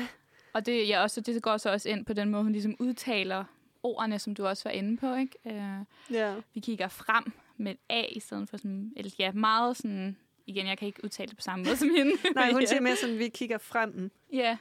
Og 0.52 0.66
det, 0.66 0.88
ja, 0.88 1.02
også, 1.02 1.20
det 1.20 1.42
går 1.42 1.56
så 1.56 1.70
også 1.70 1.88
ind 1.88 2.04
på 2.04 2.12
den 2.12 2.30
måde, 2.30 2.42
hun 2.42 2.52
ligesom 2.52 2.76
udtaler 2.78 3.44
ordene, 3.82 4.18
som 4.18 4.34
du 4.34 4.46
også 4.46 4.62
var 4.64 4.70
inde 4.70 4.96
på. 4.96 5.14
Ikke? 5.14 5.38
Øh, 5.46 5.84
ja. 6.16 6.34
vi 6.54 6.60
kigger 6.60 6.88
frem 6.88 7.32
med 7.56 7.74
A 7.88 8.04
i 8.08 8.20
stedet 8.20 8.48
for 8.48 8.56
sådan, 8.56 8.92
eller 8.96 9.10
ja, 9.18 9.32
meget 9.32 9.76
sådan, 9.76 10.16
igen, 10.46 10.66
jeg 10.66 10.78
kan 10.78 10.86
ikke 10.86 11.04
udtale 11.04 11.28
det 11.28 11.36
på 11.36 11.42
samme 11.42 11.64
måde 11.64 11.76
som 11.76 11.90
hende. 11.96 12.12
Nej, 12.34 12.52
hun 12.52 12.60
ja. 12.62 12.66
siger 12.66 12.80
mere 12.80 12.96
sådan, 12.96 13.18
vi 13.18 13.28
kigger 13.28 13.58
frem. 13.58 14.10
Ja, 14.32 14.56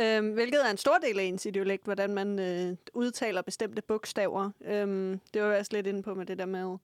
Øhm, 0.00 0.30
hvilket 0.32 0.66
er 0.66 0.70
en 0.70 0.76
stor 0.76 0.98
del 0.98 1.18
af 1.18 1.24
ens 1.24 1.46
idiolekt, 1.46 1.84
hvordan 1.84 2.14
man 2.14 2.38
øh, 2.38 2.76
udtaler 2.94 3.42
bestemte 3.42 3.82
bogstaver. 3.82 4.50
Øhm, 4.64 5.20
det 5.34 5.42
var 5.42 5.48
jeg 5.48 5.58
også 5.58 5.72
lidt 5.74 5.86
inde 5.86 6.02
på 6.02 6.14
med 6.14 6.26
det 6.26 6.38
der 6.38 6.46
med 6.46 6.76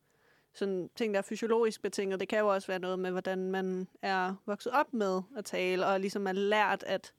sådan 0.55 0.91
ting, 0.97 1.15
der 1.15 1.19
er 1.19 1.23
fysiologisk 1.23 1.83
betinget. 1.83 2.21
Det 2.21 2.29
kan 2.29 2.39
jo 2.39 2.55
også 2.55 2.67
være 2.67 2.79
noget 2.79 2.99
med, 2.99 3.11
hvordan 3.11 3.51
man 3.51 3.89
er 4.03 4.35
vokset 4.47 4.73
op 4.73 4.95
med 4.95 5.23
at 5.37 5.45
tale, 5.45 5.87
og 5.87 6.01
ligesom 6.01 6.27
er 6.27 6.33
lært, 6.33 6.83
at 6.87 7.13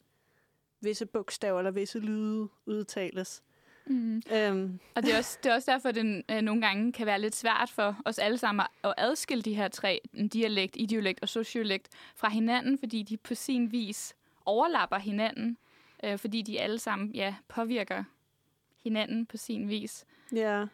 visse 0.81 1.05
bogstaver 1.05 1.59
eller 1.59 1.71
visse 1.71 1.99
lyde 1.99 2.47
udtales. 2.65 3.43
mm. 3.85 4.21
Øhm, 4.33 4.79
og 4.95 5.03
det 5.03 5.13
er, 5.13 5.17
også, 5.17 5.37
det 5.43 5.49
er 5.49 5.55
også 5.55 5.71
derfor, 5.71 5.89
at 5.89 5.95
det 5.95 6.23
øh, 6.31 6.41
nogle 6.41 6.61
gange 6.61 6.91
kan 6.93 7.05
være 7.05 7.21
lidt 7.21 7.35
svært 7.35 7.69
for 7.69 8.01
os 8.05 8.19
alle 8.19 8.37
sammen 8.37 8.65
at 8.83 8.93
adskille 8.97 9.41
de 9.41 9.53
her 9.53 9.67
tre, 9.67 10.01
dialekt, 10.33 10.75
idiolekt 10.75 11.21
og 11.21 11.29
sociolekt, 11.29 11.89
fra 12.15 12.29
hinanden, 12.29 12.79
fordi 12.79 13.03
de 13.03 13.17
på 13.17 13.35
sin 13.35 13.71
vis 13.71 14.15
overlapper 14.45 14.97
hinanden, 14.97 15.57
øh, 16.03 16.17
fordi 16.17 16.41
de 16.41 16.59
alle 16.59 16.79
sammen 16.79 17.11
ja, 17.11 17.35
påvirker 17.47 18.03
hinanden 18.83 19.25
på 19.25 19.37
sin 19.37 19.69
vis. 19.69 20.05
ja, 20.33 20.65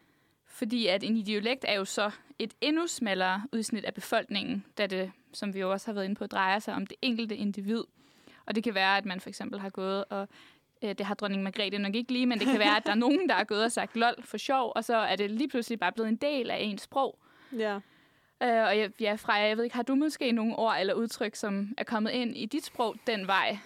Fordi 0.52 0.86
at 0.86 1.04
en 1.04 1.16
idiolekt 1.16 1.64
er 1.68 1.74
jo 1.74 1.84
så 1.84 2.10
et 2.38 2.54
endnu 2.60 2.86
smallere 2.86 3.42
udsnit 3.52 3.84
af 3.84 3.94
befolkningen, 3.94 4.64
da 4.78 4.86
det, 4.86 5.12
som 5.32 5.54
vi 5.54 5.60
jo 5.60 5.72
også 5.72 5.86
har 5.86 5.92
været 5.92 6.04
inde 6.04 6.14
på, 6.14 6.26
drejer 6.26 6.58
sig 6.58 6.74
om 6.74 6.86
det 6.86 6.96
enkelte 7.02 7.36
individ. 7.36 7.84
Og 8.46 8.54
det 8.54 8.64
kan 8.64 8.74
være, 8.74 8.96
at 8.96 9.04
man 9.04 9.20
for 9.20 9.28
eksempel 9.28 9.60
har 9.60 9.70
gået 9.70 10.04
og 10.04 10.28
øh, 10.82 10.94
det 10.98 11.06
har 11.06 11.14
dronning 11.14 11.42
Margrethe 11.42 11.78
nok 11.78 11.94
ikke 11.94 12.12
lige, 12.12 12.26
men 12.26 12.38
det 12.38 12.46
kan 12.46 12.58
være, 12.58 12.76
at 12.76 12.86
der 12.86 12.90
er 12.90 12.96
nogen, 13.06 13.28
der 13.28 13.34
er 13.34 13.44
gået 13.44 13.64
og 13.64 13.72
sagt 13.72 13.96
lol 13.96 14.14
for 14.24 14.36
sjov, 14.36 14.72
og 14.74 14.84
så 14.84 14.96
er 14.96 15.16
det 15.16 15.30
lige 15.30 15.48
pludselig 15.48 15.78
bare 15.80 15.92
blevet 15.92 16.08
en 16.08 16.16
del 16.16 16.50
af 16.50 16.58
ens 16.60 16.82
sprog. 16.82 17.18
ja. 17.58 17.78
Øh, 18.42 18.66
og 18.66 18.78
jeg, 18.78 18.90
ja, 19.00 19.14
Freja, 19.14 19.46
jeg 19.46 19.56
ved 19.56 19.64
ikke, 19.64 19.76
har 19.76 19.82
du 19.82 19.94
måske 19.94 20.32
nogle 20.32 20.56
ord 20.56 20.76
eller 20.80 20.94
udtryk, 20.94 21.36
som 21.36 21.74
er 21.78 21.84
kommet 21.84 22.10
ind 22.10 22.36
i 22.36 22.46
dit 22.46 22.64
sprog 22.64 22.96
den 23.06 23.26
vej? 23.26 23.58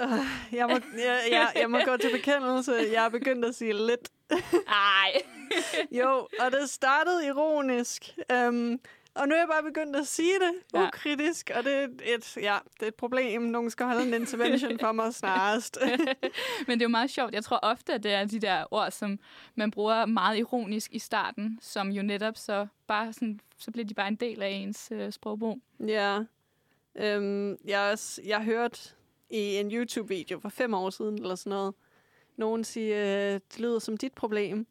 Øh, 0.00 0.08
jeg, 0.52 0.66
må, 0.66 0.74
jeg, 0.96 1.20
jeg, 1.30 1.52
jeg 1.56 1.70
må 1.70 1.78
gå 1.84 1.96
til 1.96 2.10
bekendelse. 2.12 2.72
Jeg 2.72 3.04
er 3.04 3.08
begyndt 3.08 3.44
at 3.44 3.54
sige 3.54 3.86
lidt. 3.86 4.08
Ej. 4.30 5.22
Jo, 6.00 6.28
og 6.40 6.52
det 6.52 6.70
startede 6.70 7.26
ironisk. 7.26 8.14
Um, 8.48 8.80
og 9.14 9.28
nu 9.28 9.34
er 9.34 9.38
jeg 9.38 9.48
bare 9.48 9.62
begyndt 9.62 9.96
at 9.96 10.06
sige 10.06 10.34
det 10.34 10.52
Ja. 10.74 10.86
ukritisk, 10.86 11.50
og 11.54 11.64
det 11.64 11.72
er, 11.74 11.88
et, 12.04 12.36
ja, 12.36 12.58
det 12.74 12.82
er 12.82 12.86
et 12.86 12.94
problem. 12.94 13.42
Nogen 13.42 13.70
skal 13.70 13.86
holde 13.86 14.06
en 14.08 14.14
intervention 14.14 14.78
for 14.78 14.92
mig 14.92 15.14
snarest. 15.14 15.78
Men 16.66 16.78
det 16.78 16.82
er 16.82 16.84
jo 16.84 16.88
meget 16.88 17.10
sjovt. 17.10 17.34
Jeg 17.34 17.44
tror 17.44 17.58
ofte, 17.62 17.92
at 17.92 18.02
det 18.02 18.12
er 18.12 18.24
de 18.24 18.38
der 18.40 18.64
ord, 18.70 18.90
som 18.90 19.18
man 19.54 19.70
bruger 19.70 20.06
meget 20.06 20.38
ironisk 20.38 20.92
i 20.92 20.98
starten, 20.98 21.58
som 21.62 21.88
jo 21.88 22.02
netop 22.02 22.36
så 22.36 22.66
bare 22.86 23.12
sådan, 23.12 23.40
så 23.58 23.70
bliver 23.70 23.84
de 23.86 23.94
bare 23.94 24.08
en 24.08 24.16
del 24.16 24.42
af 24.42 24.48
ens 24.48 24.88
øh, 24.92 25.12
sprogbrug. 25.12 25.60
ja. 25.86 26.18
Um, 27.16 27.56
jeg, 27.64 27.78
har 27.80 27.90
også, 27.90 28.20
jeg 28.24 28.42
hørte 28.44 28.78
i 29.30 29.56
en 29.56 29.70
YouTube-video 29.72 30.38
for 30.40 30.48
fem 30.48 30.74
år 30.74 30.90
siden, 30.90 31.14
eller 31.22 31.34
sådan 31.34 31.50
noget, 31.50 31.74
nogen 32.36 32.64
sige, 32.64 32.94
øh, 32.94 33.40
det 33.50 33.60
lyder 33.60 33.78
som 33.78 33.96
dit 33.96 34.12
problem. 34.12 34.66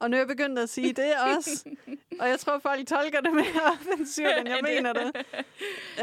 Og 0.00 0.10
nu 0.10 0.16
er 0.16 0.20
jeg 0.20 0.28
begyndt 0.28 0.58
at 0.58 0.68
sige 0.68 0.92
det 0.92 1.12
også. 1.36 1.70
og 2.20 2.28
jeg 2.28 2.40
tror, 2.40 2.58
folk 2.58 2.86
tolker 2.86 3.20
det 3.20 3.32
mere 3.32 3.62
offensivt, 3.72 4.38
end 4.38 4.48
jeg 4.48 4.60
mener 4.62 4.92
det. 4.92 5.26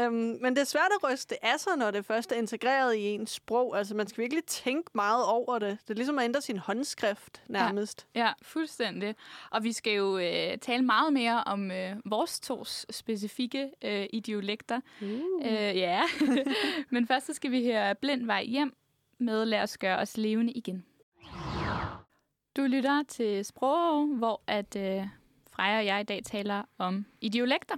Um, 0.06 0.12
men 0.12 0.56
det 0.56 0.58
er 0.58 0.64
svært 0.64 0.90
at 1.02 1.10
ryste 1.10 1.44
af 1.44 1.60
sig, 1.60 1.76
når 1.76 1.90
det 1.90 2.04
først 2.04 2.32
er 2.32 2.36
integreret 2.36 2.94
i 2.94 3.00
ens 3.00 3.30
sprog. 3.30 3.78
Altså, 3.78 3.94
man 3.94 4.06
skal 4.06 4.22
virkelig 4.22 4.44
tænke 4.44 4.90
meget 4.94 5.24
over 5.24 5.58
det. 5.58 5.78
Det 5.82 5.90
er 5.90 5.94
ligesom 5.94 6.18
at 6.18 6.24
ændre 6.24 6.40
sin 6.40 6.58
håndskrift, 6.58 7.42
nærmest. 7.48 8.06
Ja, 8.14 8.32
fuldstændig. 8.42 9.14
Og 9.50 9.64
vi 9.64 9.72
skal 9.72 9.92
jo 9.92 10.18
øh, 10.18 10.58
tale 10.58 10.82
meget 10.82 11.12
mere 11.12 11.44
om 11.44 11.70
øh, 11.70 11.96
vores 12.04 12.40
tos 12.40 12.86
specifikke 12.90 13.70
øh, 13.84 14.06
idiolekter. 14.12 14.80
Uh. 15.02 15.08
Øh, 15.44 15.52
ja, 15.76 16.02
men 16.90 17.06
først 17.06 17.26
så 17.26 17.32
skal 17.34 17.50
vi 17.50 17.64
høre 17.64 17.94
Blind 17.94 18.26
Vej 18.26 18.44
Hjem 18.44 18.72
med 19.18 19.44
Lad 19.44 19.62
os 19.62 19.78
gøre 19.78 19.98
os 19.98 20.16
levende 20.16 20.52
igen. 20.52 20.84
Du 22.58 22.62
lytter 22.62 23.02
til 23.08 23.44
Sprog, 23.44 24.06
hvor 24.06 24.42
at 24.46 24.76
øh, 24.76 25.06
Freja 25.50 25.78
og 25.78 25.86
jeg 25.86 26.00
i 26.00 26.04
dag 26.04 26.20
taler 26.24 26.62
om 26.78 27.06
idiolekter. 27.20 27.76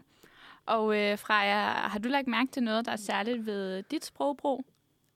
Og 0.67 0.97
øh, 0.99 1.19
Freja, 1.19 1.61
har 1.89 1.99
du 1.99 2.09
lagt 2.09 2.27
mærke 2.27 2.51
til 2.53 2.63
noget, 2.63 2.87
der 2.87 2.93
er 2.93 2.97
særligt 2.97 3.47
ved 3.47 3.83
dit 3.83 4.05
sprogbrug? 4.05 4.65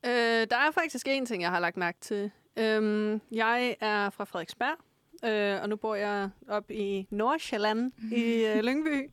Øh, 0.06 0.10
der 0.50 0.56
er 0.56 0.70
faktisk 0.70 1.08
en 1.08 1.26
ting, 1.26 1.42
jeg 1.42 1.50
har 1.50 1.60
lagt 1.60 1.76
mærke 1.76 1.98
til. 2.00 2.30
Øhm, 2.56 3.20
jeg 3.32 3.76
er 3.80 4.10
fra 4.10 4.24
Frederiksberg, 4.24 4.76
øh, 5.24 5.62
og 5.62 5.68
nu 5.68 5.76
bor 5.76 5.94
jeg 5.94 6.30
op 6.48 6.70
i 6.70 7.06
Nordsjælland 7.10 7.92
i 8.12 8.44
øh, 8.44 8.60
Lyngby. 8.66 9.10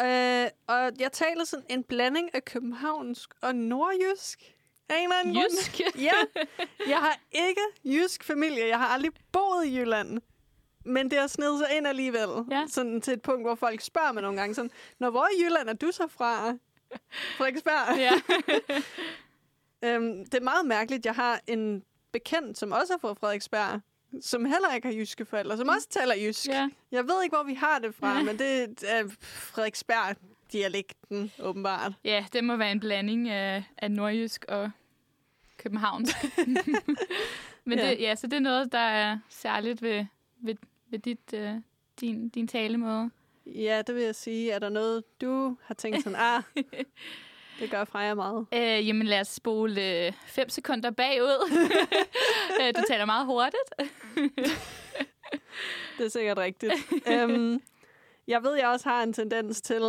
Øh, 0.00 0.46
og 0.66 0.90
jeg 0.98 1.12
taler 1.12 1.44
sådan 1.44 1.66
en 1.68 1.84
blanding 1.84 2.34
af 2.34 2.44
københavnsk 2.44 3.30
og 3.42 3.54
nordjysk. 3.54 4.55
Af 4.88 4.96
en 4.98 5.02
eller 5.02 5.16
anden 5.20 5.34
grund. 5.34 5.46
Jysk? 5.58 5.80
Ja, 6.08 6.12
jeg 6.88 6.98
har 6.98 7.20
ikke 7.32 7.60
jysk 7.84 8.24
familie. 8.24 8.66
Jeg 8.68 8.78
har 8.78 8.86
aldrig 8.86 9.12
boet 9.32 9.66
i 9.66 9.78
Jylland. 9.78 10.20
Men 10.84 11.10
det 11.10 11.18
har 11.18 11.26
snedet 11.26 11.58
sig 11.58 11.76
ind 11.76 11.86
alligevel. 11.86 12.28
Ja. 12.50 12.64
Sådan 12.68 13.00
til 13.00 13.12
et 13.12 13.22
punkt, 13.22 13.42
hvor 13.42 13.54
folk 13.54 13.80
spørger 13.80 14.12
mig 14.12 14.22
nogle 14.22 14.38
gange 14.38 14.54
sådan, 14.54 14.70
Når 14.98 15.10
hvor 15.10 15.26
i 15.38 15.42
Jylland 15.44 15.68
er 15.68 15.72
du 15.72 15.90
så 15.92 16.06
fra? 16.08 16.54
Frederiksberg? 17.36 17.98
ja. 18.06 18.12
Øhm, 19.84 20.24
det 20.24 20.34
er 20.34 20.40
meget 20.40 20.66
mærkeligt. 20.66 21.06
Jeg 21.06 21.14
har 21.14 21.40
en 21.46 21.82
bekendt, 22.12 22.58
som 22.58 22.72
også 22.72 22.94
er 22.94 22.98
fra 22.98 23.12
Frederiksberg, 23.20 23.80
som 24.20 24.44
heller 24.44 24.74
ikke 24.74 24.88
har 24.88 24.94
jyske 24.94 25.24
forældre, 25.24 25.56
som 25.56 25.68
også 25.68 25.88
taler 25.88 26.14
jysk. 26.14 26.46
ja. 26.46 26.68
Jeg 26.92 27.04
ved 27.08 27.22
ikke, 27.22 27.36
hvor 27.36 27.44
vi 27.44 27.54
har 27.54 27.78
det 27.78 27.94
fra, 27.94 28.16
Ja. 28.16 28.22
men 28.22 28.38
det 28.38 28.76
er 28.86 29.04
Frederiksberg-dialekten, 30.52 31.32
åbenbart. 31.40 31.92
Ja, 32.04 32.24
det 32.32 32.44
må 32.44 32.56
være 32.56 32.72
en 32.72 32.80
blanding 32.80 33.28
af, 33.28 33.64
af 33.78 33.90
nordjysk 33.90 34.44
og 34.48 34.70
københavnsk. 35.56 36.16
Men 37.64 37.78
Ja. 37.78 37.90
det, 37.90 38.00
ja, 38.00 38.14
så 38.14 38.26
det 38.26 38.32
er 38.36 38.40
noget, 38.40 38.72
der 38.72 38.78
er 38.78 39.18
særligt 39.28 39.82
ved, 39.82 40.04
ved, 40.40 40.54
ved 40.90 40.98
dit, 40.98 41.32
øh, 41.34 41.54
din, 42.00 42.28
din 42.28 42.48
talemåde. 42.48 43.10
Ja, 43.46 43.82
det 43.86 43.94
vil 43.94 44.02
jeg 44.04 44.14
sige. 44.14 44.50
Er 44.52 44.58
der 44.58 44.68
noget, 44.68 45.20
du 45.20 45.56
har 45.64 45.74
tænkt 45.74 46.02
sådan, 46.02 46.18
ah, 46.18 46.42
det 47.60 47.70
gør 47.70 47.84
Freja 47.84 48.14
meget. 48.14 48.46
Øh, 48.54 48.86
jamen 48.88 49.06
lad 49.06 49.20
os 49.20 49.28
spole 49.28 50.06
øh, 50.06 50.12
fem 50.26 50.48
sekunder 50.48 50.90
bagud. 50.90 51.50
Øh, 52.60 52.74
du 52.76 52.82
taler 52.88 53.04
meget 53.04 53.26
hurtigt. 53.26 53.92
Det 55.98 56.04
er 56.04 56.08
sikkert 56.08 56.38
rigtigt. 56.38 56.72
øhm, 57.08 57.60
jeg 58.26 58.42
ved, 58.42 58.54
jeg 58.54 58.68
også 58.68 58.88
har 58.88 59.02
en 59.02 59.12
tendens 59.12 59.60
til... 59.60 59.82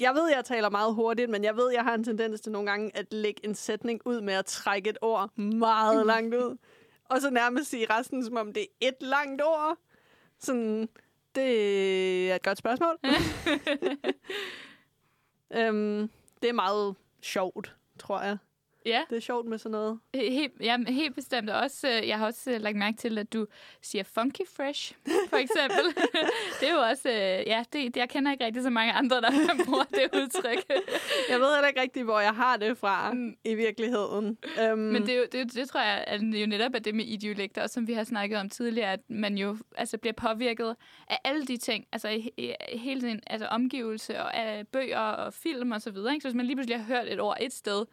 Jeg 0.00 0.14
ved, 0.14 0.28
jeg 0.28 0.44
taler 0.44 0.70
meget 0.70 0.94
hurtigt, 0.94 1.30
men 1.30 1.44
jeg 1.44 1.56
ved, 1.56 1.72
jeg 1.72 1.84
har 1.84 1.94
en 1.94 2.04
tendens 2.04 2.40
til 2.40 2.52
nogle 2.52 2.70
gange 2.70 2.96
at 2.96 3.12
lægge 3.12 3.44
en 3.44 3.54
sætning 3.54 4.00
ud 4.04 4.20
med 4.20 4.34
at 4.34 4.46
trække 4.46 4.90
et 4.90 4.98
ord 5.00 5.38
meget 5.38 6.06
langt 6.06 6.34
ud. 6.34 6.56
Og 7.04 7.20
så 7.20 7.30
nærmest 7.30 7.70
sige 7.70 7.86
resten, 7.90 8.24
som 8.24 8.36
om 8.36 8.52
det 8.52 8.62
er 8.62 8.88
et 8.88 8.96
langt 9.00 9.42
ord. 9.42 9.76
Sådan, 10.38 10.88
det 11.34 12.30
er 12.30 12.34
et 12.34 12.42
godt 12.42 12.58
spørgsmål. 12.58 12.98
øhm, 15.58 16.10
det 16.42 16.48
er 16.48 16.52
meget 16.52 16.94
sjovt, 17.22 17.76
tror 17.98 18.20
jeg. 18.20 18.38
Ja, 18.86 19.02
Det 19.10 19.16
er 19.16 19.20
sjovt 19.20 19.46
med 19.46 19.58
sådan 19.58 19.70
noget. 19.72 19.98
helt, 20.14 20.52
ja, 20.60 20.76
helt 20.88 21.14
bestemt. 21.14 21.50
Og 21.50 21.60
Også, 21.60 21.88
øh, 21.88 22.08
jeg 22.08 22.18
har 22.18 22.26
også 22.26 22.50
øh, 22.50 22.60
lagt 22.60 22.76
mærke 22.76 22.96
til, 22.96 23.18
at 23.18 23.32
du 23.32 23.46
siger 23.82 24.04
funky 24.04 24.40
fresh, 24.56 24.94
for 25.28 25.36
eksempel. 25.36 25.84
det 26.60 26.68
er 26.68 26.72
jo 26.74 26.80
også... 26.80 27.08
Øh, 27.08 27.14
ja, 27.48 27.64
det, 27.72 27.94
det, 27.94 27.96
jeg 27.96 28.08
kender 28.08 28.32
ikke 28.32 28.44
rigtig 28.44 28.62
så 28.62 28.70
mange 28.70 28.92
andre, 28.92 29.20
der 29.20 29.30
bruger 29.66 29.84
det 29.84 30.08
udtryk. 30.14 30.64
Jeg 31.30 31.40
ved 31.40 31.54
heller 31.54 31.68
ikke 31.68 31.80
rigtig, 31.80 32.02
hvor 32.04 32.20
jeg 32.20 32.34
har 32.34 32.56
det 32.56 32.78
fra 32.78 33.12
Mm. 33.12 33.36
i 33.44 33.54
virkeligheden. 33.54 34.38
Øhm, 34.60 34.78
Men 34.78 35.06
det, 35.06 35.16
er 35.16 35.26
det, 35.32 35.54
det 35.54 35.68
tror 35.68 35.80
jeg 35.80 36.04
at 36.06 36.22
er 36.22 36.40
jo 36.40 36.46
netop 36.46 36.74
er 36.74 36.78
det 36.78 36.94
med 36.94 37.04
idiolekter, 37.04 37.62
også 37.62 37.74
som 37.74 37.86
vi 37.86 37.92
har 37.92 38.04
snakket 38.04 38.38
om 38.38 38.48
tidligere, 38.48 38.92
at 38.92 39.00
man 39.10 39.38
jo 39.38 39.56
altså, 39.76 39.98
bliver 39.98 40.12
påvirket 40.14 40.76
af 41.08 41.18
alle 41.24 41.46
de 41.46 41.56
ting, 41.56 41.84
altså 41.92 42.30
hele 42.72 43.00
den 43.00 43.20
altså, 43.26 43.46
omgivelse 43.46 44.20
og 44.22 44.36
af 44.36 44.68
bøger 44.68 44.98
og 44.98 45.34
film 45.34 45.72
og 45.72 45.80
så 45.82 45.90
videre. 45.90 46.12
Ikke? 46.14 46.22
Så 46.22 46.28
hvis 46.28 46.34
man 46.36 46.46
lige 46.46 46.56
pludselig 46.56 46.78
har 46.78 46.84
hørt 46.96 47.08
et 47.08 47.20
ord 47.20 47.36
et 47.40 47.52
sted, 47.52 47.84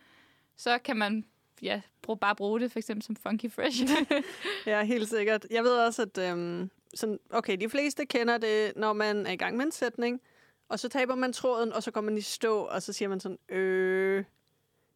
så 0.58 0.78
kan 0.78 0.98
man 0.98 1.26
ja, 1.62 1.82
bruge, 2.02 2.18
bare 2.18 2.36
bruge 2.36 2.60
det 2.60 2.72
for 2.72 2.80
eksempel 2.80 3.04
som 3.04 3.16
funky 3.16 3.52
fresh. 3.52 3.84
Ja, 4.66 4.84
helt 4.84 5.10
sikkert. 5.10 5.46
Jeg 5.52 5.64
ved 5.64 5.78
også, 5.78 6.02
at 6.02 6.18
øhm, 6.18 6.70
sådan, 6.94 7.20
okay, 7.30 7.58
de 7.58 7.70
fleste 7.70 8.06
kender 8.06 8.38
det, 8.38 8.74
når 8.76 8.94
man 8.94 9.26
er 9.26 9.32
i 9.32 9.36
gang 9.36 9.58
med 9.58 9.66
en 9.66 9.72
sætning, 9.72 10.22
og 10.70 10.80
så 10.80 10.90
taber 10.90 11.16
man 11.16 11.34
tråden, 11.34 11.74
og 11.74 11.84
så 11.84 11.92
går 11.92 12.02
man 12.02 12.18
i 12.18 12.22
stå, 12.22 12.58
og 12.58 12.82
så 12.82 12.94
siger 12.94 13.10
man 13.10 13.20
sådan, 13.20 13.56
øh... 13.58 14.24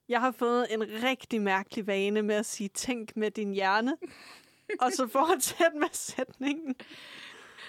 Jeg 0.10 0.20
har 0.20 0.32
fået 0.32 0.68
en 0.74 0.82
rigtig 0.82 1.42
mærkelig 1.42 1.88
vane 1.88 2.22
med 2.22 2.36
at 2.36 2.46
sige, 2.46 2.68
tænk 2.68 3.18
med 3.18 3.32
din 3.32 3.54
hjerne, 3.54 3.98
og 4.82 4.92
så 4.92 5.08
fortsæt 5.08 5.74
med 5.76 5.88
sætningen. 5.92 6.76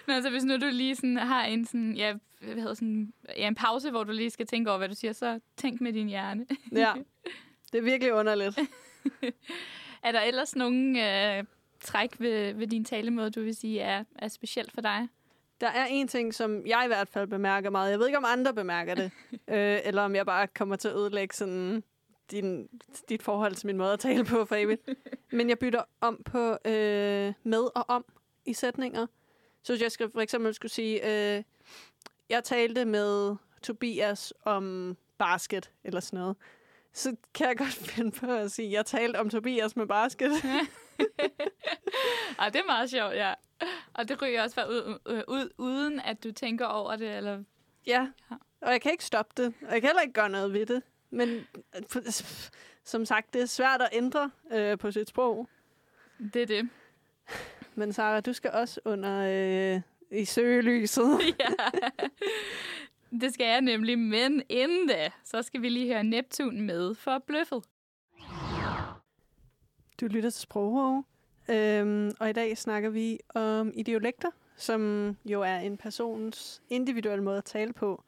Men 0.07 0.17
altså, 0.17 0.31
hvis 0.31 0.45
nu 0.45 0.57
du 0.57 0.67
lige 0.73 0.97
sådan 0.97 1.17
har 1.17 1.45
en, 1.45 1.65
sådan, 1.65 1.97
ja, 1.97 2.15
hvad 2.41 2.55
hedder 2.55 2.75
sådan, 2.75 3.13
ja, 3.37 3.49
en 3.49 3.55
pause, 3.55 3.91
hvor 3.91 4.05
du 4.05 4.13
lige 4.13 4.31
skal 4.31 4.47
tænke 4.47 4.71
over, 4.71 4.79
hvad 4.79 4.89
du 4.89 4.95
siger, 4.95 5.13
så 5.13 5.41
tænk 5.57 5.81
med 5.81 5.93
din 5.93 6.09
hjerne. 6.09 6.47
Ja, 6.73 6.93
det 7.73 7.79
er 7.79 7.83
virkelig 7.83 8.15
underligt. 8.15 8.59
er 10.05 10.13
der 10.13 10.21
ellers 10.21 10.57
nogle 10.57 11.39
øh, 11.39 11.45
træk 11.81 12.11
ved, 12.19 12.55
ved 12.55 12.67
din 12.67 12.85
talemåde, 12.85 13.31
du 13.31 13.41
vil 13.41 13.57
sige 13.57 13.81
er, 13.81 14.05
er 14.19 14.29
specielt 14.29 14.73
for 14.73 14.81
dig? 14.81 15.09
Der 15.61 15.69
er 15.69 15.87
en 15.87 16.09
ting, 16.09 16.35
som 16.35 16.67
jeg 16.67 16.83
i 16.85 16.87
hvert 16.87 17.09
fald 17.09 17.27
bemærker 17.27 17.71
meget. 17.71 17.91
Jeg 17.91 17.99
ved 17.99 18.07
ikke, 18.07 18.19
om 18.19 18.25
andre 18.27 18.55
bemærker 18.55 18.95
det. 18.95 19.11
øh, 19.49 19.79
eller 19.85 20.03
om 20.03 20.15
jeg 20.15 20.27
bare 20.27 20.47
kommer 20.47 20.77
til 20.77 20.89
at 20.89 20.97
ødelægge 20.97 21.35
sådan 21.35 21.83
din, 22.31 22.69
dit 23.09 23.23
forhold 23.23 23.55
til 23.55 23.67
min 23.67 23.77
måde 23.77 23.93
at 23.93 24.01
tale 24.01 24.25
på 24.25 24.45
for 24.45 24.55
evigt. 24.55 24.89
Men 25.33 25.49
jeg 25.49 25.59
bytter 25.59 25.83
om 26.01 26.23
på 26.25 26.59
øh, 26.65 27.33
med 27.43 27.77
og 27.77 27.85
om 27.89 28.05
i 28.45 28.53
sætninger. 28.53 29.07
Så 29.63 29.79
jeg 29.81 29.93
skal, 29.93 30.11
for 30.11 30.21
eksempel 30.21 30.55
skulle 30.55 30.73
sige, 30.73 31.01
øh, 31.37 31.43
jeg 32.29 32.45
talte 32.45 32.85
med 32.85 33.37
Tobias 33.63 34.33
om 34.45 34.97
basket 35.19 35.71
eller 35.85 36.01
sådan 36.01 36.19
noget. 36.19 36.37
Så 36.93 37.17
kan 37.35 37.49
jeg 37.49 37.57
godt 37.57 37.75
finde 37.95 38.11
på 38.11 38.33
at 38.33 38.53
sige, 38.53 38.73
jeg 38.73 38.87
talte 38.87 39.17
om 39.17 39.31
Tobias 39.31 39.77
med 39.77 39.87
basket. 39.87 40.33
Og 42.39 42.53
det 42.53 42.61
er 42.61 42.67
meget 42.67 42.91
sjovt, 42.91 43.15
ja. 43.15 43.35
Og 43.95 44.09
det 44.09 44.23
ryger 44.23 44.43
også 44.43 44.57
bare 44.57 44.71
ud, 44.71 44.99
øh, 45.07 45.23
ud, 45.29 45.51
uden 45.59 46.01
at 46.01 46.25
du 46.25 46.33
tænker 46.33 46.67
over 46.67 46.97
det, 46.97 47.17
eller... 47.17 47.43
Ja, 47.87 48.09
og 48.61 48.73
jeg 48.73 48.81
kan 48.81 48.93
ikke 48.93 49.05
stoppe 49.05 49.43
det, 49.43 49.55
og 49.63 49.73
jeg 49.73 49.81
kan 49.81 49.89
heller 49.89 50.03
ikke 50.03 50.13
gøre 50.13 50.29
noget 50.29 50.53
ved 50.53 50.67
det. 50.67 50.83
Men 51.11 51.47
øh, 51.97 52.03
som 52.85 53.05
sagt, 53.05 53.35
det 53.35 53.43
er 53.43 53.47
svært 53.47 53.83
at 53.83 53.89
ændre 53.93 54.31
øh, 54.53 54.79
på 54.79 54.91
sit 54.91 55.09
sprog. 55.09 55.49
Det 56.35 56.43
er 56.43 56.47
det. 56.47 56.69
Men 57.75 57.93
Sara, 57.93 58.21
du 58.21 58.33
skal 58.33 58.51
også 58.51 58.81
under 58.85 59.19
øh, 59.19 59.81
i 60.21 60.25
søgelyset. 60.25 61.19
ja. 61.41 61.47
Det 63.21 63.35
skal 63.35 63.47
jeg 63.47 63.61
nemlig, 63.61 63.99
men 63.99 64.43
inden 64.49 64.89
da, 64.89 65.11
så 65.25 65.43
skal 65.43 65.63
vi 65.63 65.69
lige 65.69 65.93
høre 65.93 66.05
Neptun 66.05 66.61
med 66.61 66.95
for 66.95 67.19
bløffet. 67.19 67.65
Du 70.01 70.07
lytter 70.07 70.31
til 70.31 70.41
Sproghov, 70.41 71.05
øhm, 71.49 72.11
og 72.21 72.31
i 72.31 72.33
dag 72.33 72.59
snakker 72.59 72.91
vi 72.91 73.19
om 73.35 73.73
idiolekter, 73.75 74.31
som 74.57 75.11
jo 75.25 75.43
er 75.43 75.57
en 75.59 75.77
persons 75.77 76.63
individuelle 76.71 77.25
måde 77.25 77.39
at 77.39 77.45
tale 77.45 77.73
på. 77.73 78.05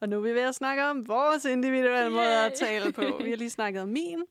Og 0.00 0.08
nu 0.08 0.16
er 0.16 0.20
vi 0.20 0.34
ved 0.34 0.42
at 0.42 0.54
snakke 0.54 0.84
om 0.84 1.08
vores 1.08 1.44
individuelle 1.44 2.10
måde 2.10 2.46
at 2.46 2.52
Yay! 2.62 2.66
tale 2.68 2.92
på. 2.92 3.02
Vi 3.22 3.30
har 3.30 3.36
lige 3.44 3.50
snakket 3.50 3.82
om 3.82 3.88
min, 3.88 4.22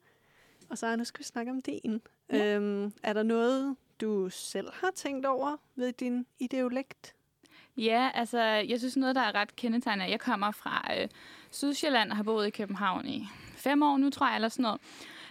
og 0.70 0.78
så 0.78 0.96
nu 0.96 1.04
skal 1.04 1.20
vi 1.20 1.24
snakke 1.24 1.52
om 1.52 1.62
din. 1.62 2.02
Ja. 2.32 2.56
Øhm, 2.56 2.94
er 3.04 3.14
der 3.14 3.24
noget, 3.24 3.76
du 4.02 4.30
selv 4.30 4.68
har 4.74 4.92
tænkt 4.96 5.26
over 5.26 5.58
ved 5.76 5.94
din 5.94 6.26
idiolekt? 6.40 7.16
Ja, 7.78 8.10
altså, 8.14 8.40
jeg 8.42 8.80
synes 8.80 8.98
noget, 8.98 9.16
der 9.16 9.22
er 9.22 9.36
ret 9.36 9.56
kendetegnende. 9.56 10.12
Jeg 10.12 10.20
kommer 10.20 10.52
fra 10.52 10.88
øh, 11.00 11.08
Sydsjælland 11.52 12.12
og 12.12 12.16
har 12.16 12.24
boet 12.24 12.48
i 12.48 12.50
København 12.50 13.08
i 13.08 13.28
fem 13.56 13.84
år 13.84 13.98
nu, 13.98 14.10
tror 14.10 14.28
jeg, 14.28 14.36
eller 14.36 14.50
sådan 14.50 14.64
noget. 14.64 14.82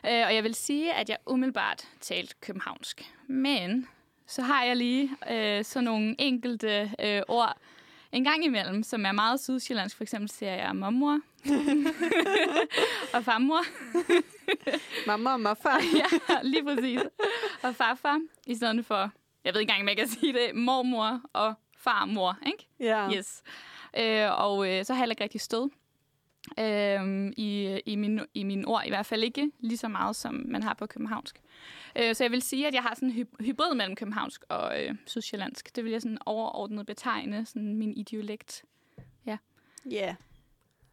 Øh, 0.06 0.26
og 0.26 0.34
jeg 0.34 0.44
vil 0.44 0.54
sige, 0.54 0.92
at 0.92 1.08
jeg 1.08 1.16
umiddelbart 1.26 1.88
talt 2.00 2.40
københavnsk. 2.40 3.14
Men 3.26 3.88
så 4.26 4.42
har 4.42 4.64
jeg 4.64 4.76
lige 4.76 5.10
øh, 5.30 5.64
sådan 5.64 5.84
nogle 5.84 6.14
enkelte 6.18 6.92
øh, 7.00 7.22
ord 7.28 7.56
en 8.12 8.24
gang 8.24 8.44
imellem, 8.44 8.82
som 8.82 9.06
er 9.06 9.12
meget 9.12 9.40
sydsjællandsk. 9.40 9.96
For 9.96 10.04
eksempel 10.04 10.30
siger 10.30 10.54
jeg 10.54 10.76
mormor 10.76 11.20
og 13.14 13.24
farmor. 13.24 13.62
Mamma 15.06 15.32
og 15.32 15.40
maffa. 15.40 15.68
ja, 16.00 16.38
lige 16.42 16.64
præcis. 16.64 17.00
og 17.62 17.74
farfar, 17.74 18.20
i 18.46 18.54
stedet 18.54 18.86
for, 18.86 19.10
jeg 19.44 19.54
ved 19.54 19.60
ikke 19.60 19.70
engang, 19.70 19.82
om 19.82 19.88
jeg 19.88 19.96
kan 19.96 20.08
sige 20.08 20.32
det, 20.32 20.54
mormor 20.54 21.20
og 21.32 21.54
farmor, 21.88 22.38
ikke? 22.46 22.68
Ja. 22.80 23.10
Yes. 23.16 23.42
Øh, 23.98 24.40
og 24.40 24.70
øh, 24.70 24.84
så 24.84 24.94
har 24.94 25.02
jeg 25.02 25.10
ikke 25.10 25.22
rigtig 25.22 25.40
stød 25.40 25.70
øh, 26.58 27.32
i, 27.36 27.80
i, 27.86 27.96
min, 27.96 28.20
i 28.34 28.42
mine 28.44 28.68
ord. 28.68 28.82
I 28.86 28.88
hvert 28.88 29.06
fald 29.06 29.22
ikke 29.24 29.50
lige 29.60 29.78
så 29.78 29.88
meget, 29.88 30.16
som 30.16 30.44
man 30.48 30.62
har 30.62 30.74
på 30.74 30.86
københavnsk. 30.86 31.40
Øh, 31.96 32.14
så 32.14 32.24
jeg 32.24 32.30
vil 32.30 32.42
sige, 32.42 32.66
at 32.66 32.74
jeg 32.74 32.82
har 32.82 32.94
sådan 32.94 33.08
en 33.08 33.14
hy- 33.14 33.44
hybrid 33.44 33.74
mellem 33.74 33.96
københavnsk 33.96 34.44
og 34.48 34.84
øh, 34.84 34.94
sydsjællandsk. 35.06 35.76
Det 35.76 35.84
vil 35.84 35.92
jeg 35.92 36.02
sådan 36.02 36.18
overordnet 36.26 36.86
betegne, 36.86 37.46
sådan 37.46 37.74
min 37.74 37.96
idiolekt. 37.96 38.64
Ja. 39.90 40.16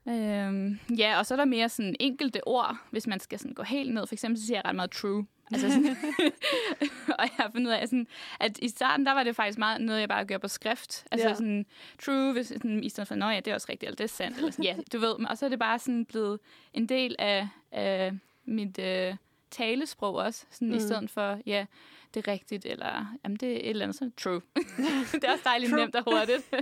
Øhm, 0.07 0.79
ja, 0.97 1.17
og 1.19 1.25
så 1.25 1.33
er 1.33 1.35
der 1.35 1.45
mere 1.45 1.69
sådan 1.69 1.95
enkelte 2.00 2.47
ord, 2.47 2.77
hvis 2.91 3.07
man 3.07 3.19
skal 3.19 3.39
sådan 3.39 3.53
gå 3.53 3.63
helt 3.63 3.93
ned. 3.93 4.07
For 4.07 4.15
eksempel 4.15 4.41
så 4.41 4.47
siger 4.47 4.57
jeg 4.57 4.65
ret 4.65 4.75
meget 4.75 4.91
true. 4.91 5.25
Altså 5.51 5.69
sådan, 5.69 5.85
og 7.19 7.23
jeg 7.23 7.29
har 7.38 7.50
fundet 7.51 7.67
ud 7.67 7.73
af, 7.73 7.88
sådan, 7.88 8.07
at 8.39 8.57
i 8.62 8.69
starten, 8.69 9.05
der 9.05 9.12
var 9.12 9.23
det 9.23 9.35
faktisk 9.35 9.59
meget 9.59 9.81
noget, 9.81 10.00
jeg 10.00 10.09
bare 10.09 10.25
gjorde 10.25 10.41
på 10.41 10.47
skrift. 10.47 11.05
Altså 11.12 11.27
Ja. 11.27 11.33
sådan 11.33 11.65
true, 12.05 12.33
hvis, 12.33 12.47
sådan, 12.47 12.83
i 12.83 12.89
stedet 12.89 13.07
for, 13.07 13.15
nå 13.15 13.29
ja, 13.29 13.35
det 13.39 13.47
er 13.47 13.55
også 13.55 13.67
rigtigt, 13.69 13.88
eller 13.88 13.95
det 13.95 14.03
er 14.03 14.07
sandt. 14.07 14.38
Eller 14.38 14.51
sådan, 14.51 14.65
ja, 14.65 14.75
du 14.93 15.00
ved. 15.00 15.29
Og 15.29 15.38
så 15.38 15.45
er 15.45 15.50
det 15.50 15.59
bare 15.59 15.79
sådan 15.79 16.05
blevet 16.05 16.39
en 16.73 16.89
del 16.89 17.15
af, 17.19 17.47
af 17.71 18.12
mit 18.45 18.79
øh, 18.79 19.15
talesprog 19.51 20.15
også. 20.15 20.45
Sådan 20.51 20.67
mm. 20.67 20.73
i 20.73 20.79
stedet 20.79 21.09
for, 21.09 21.39
ja, 21.45 21.65
det 22.13 22.27
er 22.27 22.31
rigtigt, 22.31 22.65
eller 22.65 23.17
jamen, 23.23 23.38
det 23.38 23.51
er 23.51 23.55
et 23.57 23.69
eller 23.69 23.85
andet, 23.85 23.97
så 23.97 24.12
true. 24.17 24.41
det 25.12 25.23
er 25.23 25.31
også 25.31 25.43
dejligt 25.43 25.69
True. 25.71 25.79
nemt 25.79 25.95
og 25.95 26.03
hurtigt. 26.03 26.53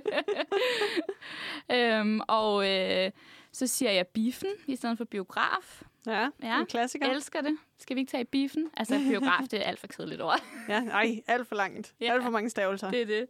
øhm, 1.77 2.21
og 2.27 2.69
øh, 2.69 3.11
så 3.51 3.67
siger 3.67 3.91
jeg 3.91 4.07
biffen 4.07 4.49
i 4.67 4.75
stedet 4.75 4.97
for 4.97 5.05
biograf. 5.05 5.81
Ja, 6.07 6.27
Ja. 6.43 6.59
en 6.59 6.65
klassiker. 6.65 7.09
Elsker 7.09 7.41
det. 7.41 7.57
Skal 7.79 7.95
vi 7.95 7.99
ikke 8.01 8.11
tage 8.11 8.25
biffen? 8.25 8.69
Altså, 8.77 8.99
biograf, 9.09 9.47
det 9.51 9.59
er 9.59 9.63
alt 9.63 9.79
for 9.79 9.87
kedeligt 9.87 10.21
ord. 10.21 10.43
Ja, 10.69 10.83
ej, 10.85 11.21
alt 11.27 11.47
for 11.47 11.55
langt. 11.55 11.93
Ja. 12.01 12.13
Alt 12.13 12.23
for 12.23 12.29
mange 12.29 12.49
stavelser. 12.49 12.91
det 12.91 13.01
er 13.01 13.05
det. 13.05 13.27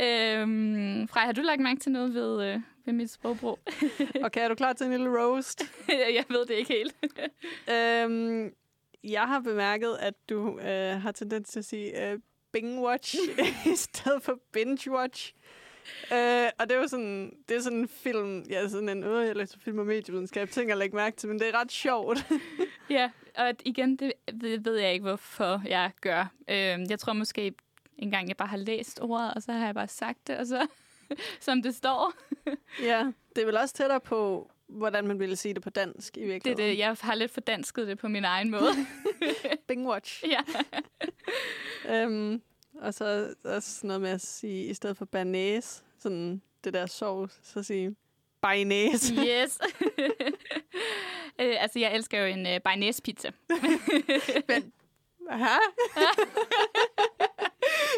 Øhm, 0.00 1.08
Frej, 1.08 1.24
har 1.24 1.32
du 1.32 1.40
lagt 1.40 1.60
mærke 1.60 1.80
til 1.80 1.92
noget 1.92 2.14
ved, 2.14 2.44
øh, 2.46 2.60
ved 2.84 2.92
mit 2.92 3.10
sprogbrug? 3.10 3.58
Okay, 4.24 4.40
er 4.44 4.48
du 4.48 4.54
klar 4.54 4.72
til 4.72 4.84
en 4.86 4.90
lille 4.92 5.20
roast? 5.20 5.62
jeg 6.14 6.24
ved 6.28 6.46
det 6.46 6.54
ikke 6.54 6.72
helt. 6.72 6.94
øhm, 7.70 8.54
jeg 9.04 9.22
har 9.22 9.40
bemærket, 9.40 9.96
at 10.00 10.14
du 10.28 10.58
øh, 10.58 11.00
har 11.02 11.12
tendens 11.12 11.48
til 11.48 11.58
at 11.58 11.64
sige 11.64 12.10
øh, 12.10 12.18
binge-watch 12.56 13.14
i 13.72 13.76
stedet 13.76 14.22
for 14.22 14.38
binge-watch. 14.56 15.32
Øh, 16.12 16.48
og 16.58 16.68
det 16.68 16.76
er 16.76 16.80
jo 16.80 16.88
sådan, 16.88 17.32
det 17.48 17.56
er 17.56 17.60
sådan 17.60 17.78
en 17.78 17.88
film, 17.88 18.40
ja, 18.50 18.68
sådan 18.68 18.88
en, 18.88 19.04
øh, 19.04 19.26
jeg 19.26 19.36
læser 19.36 19.58
film 19.58 19.78
og 19.78 19.86
medievidenskab, 19.86 20.50
ting 20.50 20.70
at 20.70 20.78
lægge 20.78 20.96
mærke 20.96 21.16
til, 21.16 21.28
men 21.28 21.38
det 21.38 21.48
er 21.48 21.60
ret 21.60 21.72
sjovt. 21.72 22.26
ja, 22.90 23.10
og 23.38 23.52
igen, 23.64 23.96
det 23.96 24.12
ved- 24.32 24.58
ved 24.60 24.76
jeg 24.76 24.92
ikke, 24.92 25.02
hvorfor 25.02 25.62
jeg 25.66 25.90
gør. 26.00 26.32
Øhm, 26.48 26.86
jeg 26.90 26.98
tror 26.98 27.12
måske 27.12 27.54
engang, 27.98 28.28
jeg 28.28 28.36
bare 28.36 28.48
har 28.48 28.56
læst 28.56 29.00
ordet, 29.02 29.34
og 29.34 29.42
så 29.42 29.52
har 29.52 29.64
jeg 29.66 29.74
bare 29.74 29.88
sagt 29.88 30.26
det, 30.26 30.36
og 30.38 30.46
så 30.46 30.66
som 31.40 31.62
det 31.62 31.74
står. 31.74 32.12
ja, 32.90 33.12
det 33.36 33.42
er 33.42 33.46
vel 33.46 33.56
også 33.56 33.74
tættere 33.74 34.00
på, 34.00 34.50
hvordan 34.68 35.06
man 35.06 35.18
ville 35.20 35.36
sige 35.36 35.54
det 35.54 35.62
på 35.62 35.70
dansk 35.70 36.16
i 36.16 36.20
Det 36.20 36.26
er 36.26 36.32
virkeligheden. 36.32 36.70
det. 36.70 36.78
Jeg 36.78 36.96
har 37.00 37.14
lidt 37.14 37.30
fordansket 37.32 37.88
det 37.88 37.98
på 37.98 38.08
min 38.08 38.24
egen 38.24 38.50
måde. 38.50 38.70
Binge-watch. 39.72 40.22
ja. 40.28 40.40
Øhm, 41.88 42.42
og 42.84 42.94
så 42.94 43.34
også 43.44 43.74
sådan 43.74 43.88
noget 43.88 44.00
med 44.00 44.10
at 44.10 44.20
sige, 44.20 44.64
i 44.64 44.74
stedet 44.74 44.96
for 44.96 45.04
banæs, 45.04 45.84
sådan 45.98 46.42
det 46.64 46.72
der 46.74 46.86
sovs, 46.86 47.40
så 47.42 47.62
sige 47.62 47.96
bajnæs. 48.44 49.08
Yes. 49.08 49.58
øh, 51.40 51.62
altså, 51.62 51.78
jeg 51.78 51.94
elsker 51.94 52.18
jo 52.18 52.26
en 52.26 52.46
uh, 52.46 52.62
bearnaise 52.64 53.02
pizza. 53.02 53.30
Aha, 55.30 55.56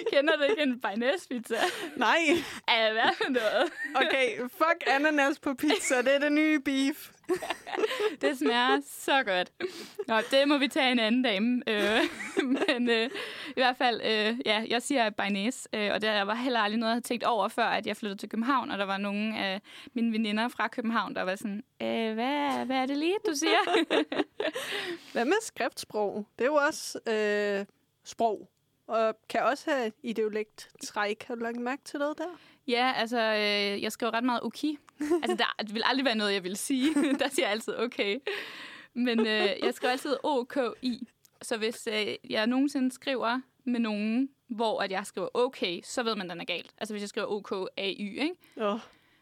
Kender 0.12 0.37
du 0.37 0.43
ikke 0.43 0.62
en 0.62 0.81
bearnaise 0.81 1.28
pizza? 1.28 1.57
nej. 1.97 2.19
Er 2.69 2.93
hvad 2.93 3.14
for 3.16 3.31
noget? 3.31 3.73
Okay, 3.95 4.38
fuck 4.38 4.85
ananas 4.87 5.38
på 5.38 5.55
pizza, 5.55 6.02
det 6.02 6.14
er 6.14 6.19
det 6.19 6.33
nye 6.33 6.61
beef. 6.61 7.11
Det 8.21 8.38
smager 8.38 8.80
så 8.87 9.23
godt. 9.25 9.52
Nå, 10.09 10.14
det 10.30 10.49
må 10.49 10.59
vi 10.59 10.68
tage 10.68 10.92
en 10.92 10.99
anden 10.99 11.23
dame. 11.23 11.62
Øh, 11.66 12.00
men 12.69 12.91
øh, 12.91 13.10
i 13.49 13.54
hvert 13.54 13.76
fald, 13.76 14.00
øh, 14.04 14.39
ja, 14.47 14.65
jeg 14.69 14.82
siger 14.82 15.10
bearnaise, 15.10 15.69
øh, 15.73 15.91
og 15.95 16.02
det 16.02 16.26
var 16.26 16.34
heller 16.34 16.60
aldrig 16.60 16.78
noget, 16.78 16.91
jeg 16.91 16.95
havde 16.95 17.04
tænkt 17.04 17.25
over, 17.25 17.49
før 17.49 17.65
at 17.65 17.86
jeg 17.86 17.97
flyttede 17.97 18.21
til 18.21 18.28
København, 18.28 18.71
og 18.71 18.78
der 18.78 18.84
var 18.84 18.99
nogle 18.99 19.39
af 19.39 19.60
mine 19.95 20.12
veninder 20.12 20.49
fra 20.49 20.69
København, 20.69 21.15
der 21.15 21.23
var 21.23 21.36
sådan, 21.36 21.65
øh, 21.82 22.15
hvad, 22.15 22.65
hvad 22.67 22.76
er 22.76 22.86
det 22.86 22.97
lige, 22.97 23.17
du 23.26 23.34
siger? 23.34 23.84
Hvad 25.12 25.25
med 25.25 25.43
skriftsprog? 25.43 26.26
Det 26.39 26.45
er 26.45 26.49
jo 26.49 26.54
også 26.54 26.99
øh, 27.08 27.67
sprog, 28.04 28.49
og 28.86 29.17
kan 29.28 29.43
også 29.43 29.71
have 29.71 29.93
ideolekt 30.02 30.69
træk. 30.84 31.25
Har 31.28 31.34
du 31.34 31.41
lagt 31.41 31.60
mærke 31.60 31.82
til 31.84 31.99
noget 31.99 32.19
der? 32.19 32.39
Ja, 32.69 32.93
altså, 32.97 33.19
øh, 33.19 33.82
jeg 33.82 33.93
skrev 33.93 34.10
ret 34.10 34.25
meget 34.25 34.43
okay. 34.43 34.76
Altså, 35.00 35.37
der, 35.37 35.63
det 35.63 35.75
vil 35.75 35.82
aldrig 35.85 36.04
være 36.04 36.15
noget, 36.15 36.32
jeg 36.32 36.45
vil 36.45 36.56
sige. 36.56 36.95
der 37.21 37.28
siger 37.28 37.45
jeg 37.47 37.50
altid 37.52 37.76
okay. 37.76 38.19
Men 38.95 39.21
øh, 39.21 39.49
jeg 39.63 39.75
skriver 39.75 39.93
altid 39.93 40.17
OKI. 40.23 41.09
Så 41.43 41.56
hvis 41.56 41.89
øh, 41.93 42.06
jeg 42.30 42.47
nogensinde 42.47 42.93
skriver 42.93 43.41
med 43.65 43.80
nogen, 43.80 44.28
hvor 44.49 44.80
at 44.82 44.91
jeg 44.91 45.06
skriver 45.06 45.28
okay, 45.35 45.80
så 45.85 46.02
ved 46.02 46.15
man, 46.15 46.26
at 46.26 46.35
den 46.35 46.41
er 46.41 46.45
galt. 46.45 46.71
Altså, 46.78 46.95
hvis 46.95 47.00
jeg 47.00 47.09
skriver 47.09 47.26
OKAY, 47.26 48.21
ikke? 48.21 48.35
Oh, 48.56 48.78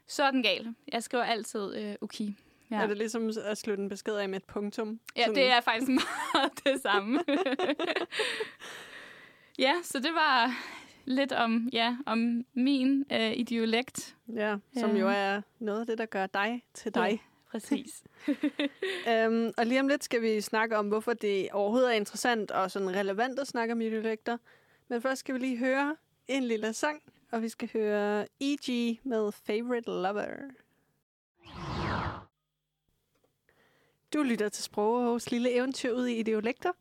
så 0.07 0.23
er 0.25 0.31
den 0.31 0.43
gal. 0.43 0.75
Jeg 0.93 1.03
skriver 1.03 1.25
altid 1.25 1.77
øh, 1.77 1.95
okay. 2.01 2.29
ja. 2.71 2.77
Er 2.77 2.87
det 2.87 2.99
ligesom 2.99 3.31
at 3.45 3.59
slutte 3.59 3.83
en 3.83 3.89
besked 3.89 4.15
af 4.15 4.29
med 4.29 4.37
et 4.37 4.45
punktum? 4.45 5.01
Ja, 5.17 5.23
Sådan- 5.23 5.35
det 5.35 5.47
er 5.51 5.61
faktisk 5.61 5.91
meget 6.35 6.65
det 6.65 6.83
samme. 6.83 7.21
ja, 9.59 9.75
så 9.83 9.99
det 9.99 10.15
var 10.15 10.55
lidt 11.05 11.33
om, 11.33 11.69
ja, 11.73 11.97
om 12.07 12.45
min 12.55 13.05
øh, 13.13 13.33
idiolekt. 13.37 14.17
Ja, 14.35 14.57
som 14.77 14.91
Ja. 14.91 15.01
jo 15.01 15.09
er 15.09 15.41
noget 15.59 15.81
af 15.81 15.87
det, 15.87 15.99
der 15.99 16.07
gør 16.07 16.27
dig 16.27 16.65
til 16.75 16.95
dig. 16.95 17.23
Præcis. 17.51 18.03
Øhm, 19.11 19.53
og 19.57 19.67
lige 19.67 19.81
om 19.81 19.89
lidt 19.89 20.05
skal 20.05 20.23
vi 20.23 20.41
snakke 20.41 20.77
om, 20.79 20.89
hvorfor 20.89 21.13
det 21.13 21.51
overhovedet 21.53 21.91
er 21.91 21.97
interessant 21.97 22.51
og 22.51 22.71
sådan 22.71 22.97
relevant 22.97 23.39
at 23.39 23.47
snakke 23.47 23.73
om 23.73 23.79
dialekter. 23.81 24.39
Men 24.89 25.03
først 25.03 25.21
skal 25.21 25.35
vi 25.35 25.39
lige 25.39 25.57
høre 25.57 25.97
en 26.29 26.45
lille 26.45 26.73
sang, 26.73 27.03
og 27.33 27.43
vi 27.43 27.49
skal 27.49 27.71
høre 27.73 28.27
E.G. 28.41 28.99
med 29.05 29.33
Favorite 29.33 29.91
Lover. 29.91 30.37
Du 34.15 34.23
lytter 34.23 34.49
til 34.49 34.65
Sprogeårs 34.65 35.31
lille 35.31 35.53
eventyr 35.53 35.93
ud 35.93 36.07
i 36.07 36.19
ideolekter. 36.19 36.73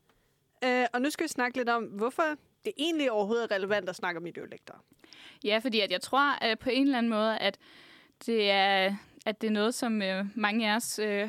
Øh, 0.64 0.86
og 0.92 1.02
nu 1.02 1.10
skal 1.10 1.24
vi 1.24 1.28
snakke 1.28 1.56
lidt 1.56 1.68
om, 1.68 1.84
hvorfor 1.84 2.36
det 2.64 2.72
egentlig 2.78 3.10
overhovedet 3.10 3.50
er 3.50 3.54
relevant 3.54 3.88
at 3.88 3.96
snakke 3.96 4.18
om 4.18 4.26
ideolekter. 4.26 4.74
Ja, 5.44 5.58
fordi 5.58 5.80
at 5.80 5.90
jeg 5.90 6.00
tror 6.00 6.38
at 6.42 6.58
på 6.58 6.70
en 6.70 6.82
eller 6.82 6.98
anden 6.98 7.10
måde, 7.10 7.38
at 7.38 7.58
det 8.26 8.50
er, 8.50 8.96
at 9.26 9.40
det 9.40 9.46
er 9.46 9.52
noget, 9.52 9.74
som 9.74 10.02
øh, 10.02 10.24
mange 10.34 10.70
af 10.70 10.76
os 10.76 10.98
øh, 10.98 11.28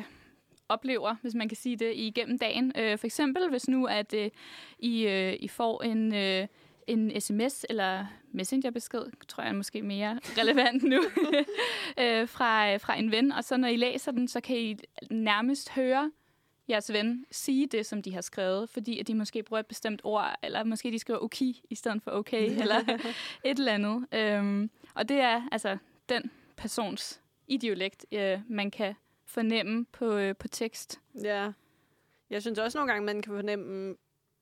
oplever, 0.68 1.16
hvis 1.22 1.34
man 1.34 1.48
kan 1.48 1.56
sige 1.56 1.76
det, 1.76 1.92
igennem 1.94 2.38
dagen. 2.38 2.72
Øh, 2.76 2.98
for 2.98 3.06
eksempel, 3.06 3.48
hvis 3.50 3.68
nu 3.68 3.86
at 3.86 4.14
øh, 4.14 4.30
I, 4.78 5.06
øh, 5.06 5.36
I 5.40 5.48
får 5.48 5.82
en, 5.82 6.14
øh, 6.14 6.46
en 6.86 7.20
sms 7.20 7.66
eller 7.68 8.06
messengerbesked, 8.32 9.04
tror 9.28 9.42
jeg 9.42 9.50
er 9.50 9.56
måske 9.56 9.82
mere 9.82 10.20
relevant 10.40 10.82
nu, 10.82 11.02
øh, 12.02 12.28
fra, 12.28 12.72
øh, 12.72 12.80
fra 12.80 12.98
en 12.98 13.10
ven, 13.10 13.32
og 13.32 13.44
så 13.44 13.56
når 13.56 13.68
I 13.68 13.76
læser 13.76 14.12
den, 14.12 14.28
så 14.28 14.40
kan 14.40 14.56
I 14.56 14.76
nærmest 15.10 15.70
høre 15.70 16.10
jeres 16.68 16.92
ven 16.92 17.26
sige 17.30 17.66
det, 17.66 17.86
som 17.86 18.02
de 18.02 18.14
har 18.14 18.20
skrevet, 18.20 18.70
fordi 18.70 19.00
at 19.00 19.06
de 19.06 19.14
måske 19.14 19.42
bruger 19.42 19.60
et 19.60 19.66
bestemt 19.66 20.00
ord, 20.04 20.34
eller 20.42 20.64
måske 20.64 20.92
de 20.92 20.98
skriver 20.98 21.18
okay 21.18 21.52
i 21.70 21.74
stedet 21.74 22.02
for 22.02 22.10
okay, 22.10 22.50
eller 22.62 22.98
et 23.44 23.58
eller 23.58 23.72
andet. 23.72 24.06
Øhm, 24.12 24.70
og 24.94 25.08
det 25.08 25.16
er 25.16 25.48
altså 25.52 25.78
den 26.08 26.30
persons 26.56 27.20
idiolekt, 27.46 28.06
øh, 28.12 28.40
man 28.48 28.70
kan 28.70 28.94
fornemme 29.26 29.84
på, 29.84 30.16
øh, 30.16 30.36
på 30.36 30.48
tekst. 30.48 31.00
Ja. 31.22 31.52
Jeg 32.30 32.42
synes 32.42 32.58
også 32.58 32.78
nogle 32.78 32.92
gange, 32.92 33.06
man 33.06 33.22
kan 33.22 33.32
fornemme, 33.32 33.96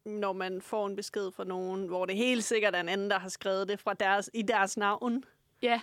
når 0.04 0.32
man 0.32 0.60
får 0.60 0.86
en 0.86 0.96
besked 0.96 1.32
fra 1.32 1.44
nogen, 1.44 1.86
hvor 1.86 2.06
det 2.06 2.16
helt 2.16 2.44
sikkert 2.44 2.74
er 2.74 2.80
en 2.80 2.88
anden, 2.88 3.10
der 3.10 3.18
har 3.18 3.28
skrevet 3.28 3.68
det 3.68 3.80
fra 3.80 3.94
deres, 3.94 4.30
i 4.34 4.42
deres 4.42 4.76
navn. 4.76 5.24
Ja, 5.62 5.80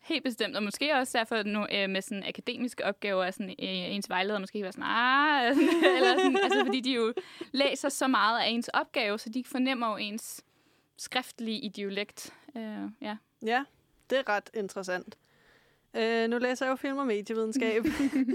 helt 0.00 0.24
bestemt. 0.24 0.56
Og 0.56 0.62
måske 0.62 0.94
også 0.94 1.18
derfor 1.18 1.42
nu, 1.42 1.66
øh, 1.72 1.90
med 1.90 2.02
sådan 2.02 2.24
akademiske 2.26 2.84
opgaver, 2.84 3.24
at 3.24 3.34
sådan, 3.34 3.50
øh, 3.50 3.56
ens 3.94 4.08
vejleder 4.08 4.38
måske 4.38 4.64
var 4.64 4.70
sådan, 4.70 4.84
ah, 4.84 5.50
eller 5.96 6.18
sådan, 6.18 6.38
altså 6.42 6.64
fordi 6.64 6.80
de 6.80 6.92
jo 6.92 7.14
læser 7.52 7.88
så 7.88 8.06
meget 8.06 8.40
af 8.40 8.48
ens 8.48 8.68
opgave, 8.68 9.18
så 9.18 9.28
de 9.28 9.44
fornemmer 9.44 9.90
jo 9.90 9.96
ens 9.96 10.44
skriftlige 10.96 11.58
idiolekt. 11.58 12.34
Øh, 12.56 12.90
ja. 13.00 13.16
Ja, 13.42 13.64
det 14.10 14.18
er 14.18 14.28
ret 14.28 14.50
interessant. 14.54 15.18
Øh, 15.94 16.30
nu 16.30 16.38
læser 16.38 16.66
jeg 16.66 16.70
jo 16.70 16.76
film 16.76 16.98
og 16.98 17.06
medievidenskab. 17.06 17.84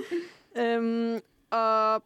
øhm, 0.62 1.20
og 1.52 2.04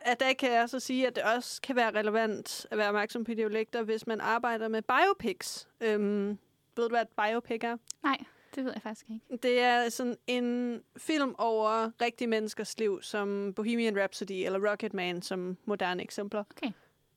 af 0.00 0.16
dag 0.20 0.36
kan 0.36 0.52
jeg 0.52 0.68
så 0.68 0.80
sige, 0.80 1.06
at 1.06 1.16
det 1.16 1.22
også 1.22 1.62
kan 1.62 1.76
være 1.76 1.90
relevant 1.90 2.66
at 2.70 2.78
være 2.78 2.88
opmærksom 2.88 3.24
på 3.24 3.34
dialekter, 3.34 3.82
hvis 3.82 4.06
man 4.06 4.20
arbejder 4.20 4.68
med 4.68 4.82
biopics. 4.82 5.68
Øhm, 5.80 6.38
ved 6.76 6.84
du, 6.84 6.88
hvad 6.88 7.02
et 7.02 7.08
biopic 7.08 7.64
er? 7.64 7.76
Nej, 8.02 8.16
det 8.54 8.64
ved 8.64 8.72
jeg 8.72 8.82
faktisk 8.82 9.06
ikke. 9.10 9.42
Det 9.42 9.60
er 9.60 9.88
sådan 9.88 10.16
en 10.26 10.80
film 10.96 11.34
over 11.38 11.90
rigtige 12.00 12.28
menneskers 12.28 12.78
liv, 12.78 13.02
som 13.02 13.52
Bohemian 13.56 13.98
Rhapsody 13.98 14.44
eller 14.44 14.70
Rocketman 14.70 15.22
som 15.22 15.56
moderne 15.64 16.02
eksempler. 16.02 16.44
Okay. 16.50 16.72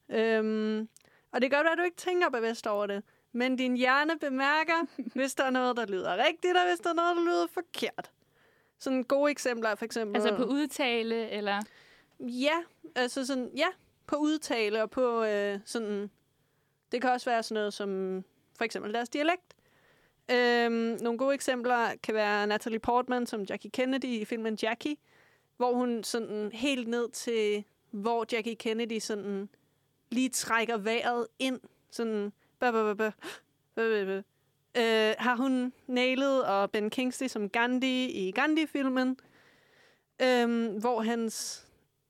Øhm, 0.09 0.89
og 1.31 1.41
det 1.41 1.51
være, 1.51 1.71
at 1.71 1.77
du 1.77 1.83
ikke 1.83 1.97
tænker 1.97 2.29
bevidst 2.29 2.67
over 2.67 2.85
det, 2.85 3.03
men 3.31 3.55
din 3.55 3.77
hjerne 3.77 4.19
bemærker, 4.19 4.85
hvis 5.15 5.35
der 5.35 5.43
er 5.43 5.49
noget, 5.49 5.77
der 5.77 5.85
lyder 5.85 6.17
rigtigt, 6.17 6.57
og 6.57 6.67
hvis 6.67 6.79
der 6.79 6.89
er 6.89 6.93
noget, 6.93 7.15
der 7.15 7.23
lyder 7.23 7.47
forkert. 7.47 8.11
Sådan 8.79 9.03
gode 9.03 9.31
eksempler 9.31 9.69
er 9.69 9.75
for 9.75 9.85
eksempel... 9.85 10.15
Altså 10.15 10.35
på 10.35 10.43
udtale, 10.43 11.29
eller... 11.29 11.61
Ja, 12.19 12.63
altså 12.95 13.25
sådan, 13.25 13.51
ja, 13.57 13.67
på 14.07 14.15
udtale 14.15 14.83
og 14.83 14.89
på 14.89 15.23
øh, 15.23 15.59
sådan... 15.65 16.11
Det 16.91 17.01
kan 17.01 17.11
også 17.11 17.29
være 17.29 17.43
sådan 17.43 17.55
noget 17.55 17.73
som 17.73 18.23
for 18.57 18.63
eksempel 18.63 18.93
deres 18.93 19.09
dialekt. 19.09 19.55
Øhm, 20.31 20.97
nogle 21.01 21.17
gode 21.17 21.33
eksempler 21.33 21.95
kan 22.03 22.15
være 22.15 22.47
Natalie 22.47 22.79
Portman 22.79 23.25
som 23.25 23.41
Jackie 23.41 23.71
Kennedy 23.71 24.05
i 24.05 24.25
filmen 24.25 24.57
Jackie, 24.63 24.95
hvor 25.57 25.73
hun 25.73 26.03
sådan 26.03 26.51
helt 26.53 26.87
ned 26.87 27.09
til, 27.09 27.63
hvor 27.91 28.25
Jackie 28.31 28.55
Kennedy 28.55 28.99
sådan 28.99 29.49
lige 30.11 30.29
trækker 30.29 30.77
vejret 30.77 31.27
ind, 31.39 31.59
sådan, 31.91 32.31
Bah, 32.61 32.73
bah, 32.73 32.85
bah, 32.85 32.97
bah, 32.97 33.11
bah, 33.75 34.07
bah. 34.07 34.23
Øh, 34.77 35.15
har 35.17 35.35
hun 35.35 35.73
nailet, 35.87 36.45
og 36.45 36.71
Ben 36.71 36.89
Kingsley 36.89 37.27
som 37.27 37.49
Gandhi 37.49 38.05
i 38.05 38.31
Gandhi-filmen, 38.31 39.17
øhm, 40.21 40.79
hvor 40.79 41.01
hans 41.01 41.67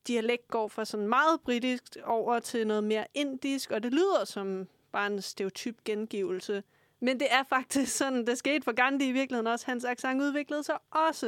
dialekt 0.08 0.48
går 0.48 0.68
fra 0.68 0.86
sådan 0.86 1.08
meget 1.08 1.42
britisk 1.42 1.98
over 2.04 2.40
til 2.40 2.68
noget 2.68 2.84
mere 2.84 3.06
indisk, 3.14 3.72
og 3.72 3.84
det 3.84 3.94
lyder 3.94 4.26
som 4.26 4.68
bare 4.92 5.08
en 5.08 5.22
stereotyp 5.22 5.84
gengivelse. 5.86 6.64
Men 7.02 7.20
det 7.20 7.28
er 7.32 7.44
faktisk 7.44 7.98
sådan, 7.98 8.28
det 8.28 8.38
skete 8.38 8.64
for 8.64 8.72
Gandhi 8.72 9.10
i 9.10 9.12
virkeligheden 9.12 9.48
også. 9.48 9.66
Hans 9.66 9.86
accent 9.86 10.22
udviklede 10.22 10.64
sig 10.64 10.78
også. 10.92 11.28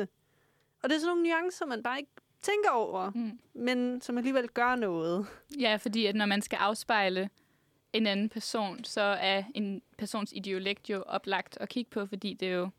Og 0.84 0.90
det 0.90 0.96
er 0.96 1.00
sådan 1.00 1.08
nogle 1.18 1.30
nuancer, 1.30 1.66
man 1.66 1.84
bare 1.84 1.98
ikke 2.00 2.12
tænker 2.42 2.70
over, 2.70 3.12
Mm. 3.16 3.40
men 3.54 4.02
som 4.02 4.18
alligevel 4.18 4.50
gør 4.50 4.76
noget. 4.76 5.28
Ja, 5.60 5.76
fordi 5.76 6.06
at 6.06 6.16
når 6.16 6.26
man 6.26 6.42
skal 6.42 6.58
afspejle 6.58 7.30
en 7.94 8.08
anden 8.08 8.30
person, 8.30 8.84
så 8.84 9.02
er 9.02 9.44
en 9.56 9.82
persons 9.98 10.34
ideolekt 10.36 10.90
jo 10.90 11.02
oplagt 11.08 11.58
at 11.62 11.70
kigge 11.70 11.92
på, 11.92 12.06
fordi 12.06 12.34
det 12.34 12.54
jo 12.54 12.70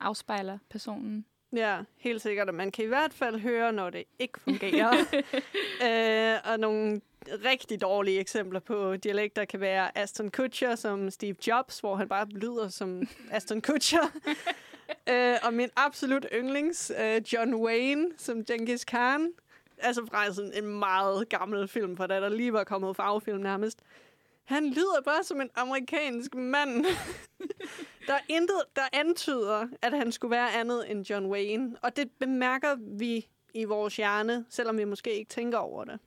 afspejler 0.00 0.58
personen. 0.70 1.26
Ja, 1.54 1.78
helt 1.96 2.22
sikkert. 2.22 2.48
Og 2.48 2.54
man 2.54 2.70
kan 2.70 2.84
i 2.84 2.88
hvert 2.88 3.12
fald 3.12 3.40
høre, 3.40 3.72
når 3.72 3.90
det 3.90 4.04
ikke 4.18 4.40
fungerer. 4.40 4.92
øh, 5.86 6.52
og 6.52 6.60
nogle 6.60 7.00
rigtig 7.44 7.80
dårlige 7.80 8.20
eksempler 8.20 8.60
på 8.60 8.96
dialekter 8.96 9.44
kan 9.44 9.60
være 9.60 9.98
Aston 9.98 10.30
Kutcher 10.30 10.74
som 10.74 11.10
Steve 11.10 11.36
Jobs, 11.46 11.80
hvor 11.80 11.96
han 11.96 12.08
bare 12.08 12.28
lyder 12.28 12.68
som 12.68 13.08
Aston 13.30 13.60
Kutcher. 13.60 14.12
øh, 15.10 15.36
og 15.42 15.54
min 15.54 15.68
absolut 15.76 16.26
yndlings, 16.34 16.92
øh, 17.00 17.22
John 17.32 17.54
Wayne 17.54 18.08
som 18.16 18.44
Genghis 18.44 18.84
Khan. 18.84 19.32
Altså 19.78 20.06
fra 20.06 20.32
sådan 20.32 20.52
en 20.54 20.78
meget 20.78 21.28
gammel 21.28 21.68
film, 21.68 21.96
for 21.96 22.06
da 22.06 22.20
der 22.20 22.28
lige 22.28 22.52
var 22.52 22.64
kommet 22.64 22.96
farvefilm 22.96 23.40
nærmest. 23.40 23.78
Han 24.44 24.66
lyder 24.66 25.00
bare 25.04 25.24
som 25.24 25.40
en 25.40 25.50
amerikansk 25.54 26.34
mand. 26.34 26.84
der 28.08 28.14
er 28.14 28.20
intet, 28.28 28.62
der 28.76 28.82
antyder, 28.92 29.66
at 29.82 29.92
han 29.92 30.12
skulle 30.12 30.30
være 30.30 30.52
andet 30.54 30.90
end 30.90 31.10
John 31.10 31.26
Wayne. 31.26 31.76
Og 31.82 31.96
det 31.96 32.10
bemærker 32.18 32.76
vi 32.98 33.26
i 33.54 33.64
vores 33.64 33.96
hjerne, 33.96 34.44
selvom 34.50 34.78
vi 34.78 34.84
måske 34.84 35.14
ikke 35.18 35.28
tænker 35.28 35.58
over 35.58 35.84
det. 35.84 35.98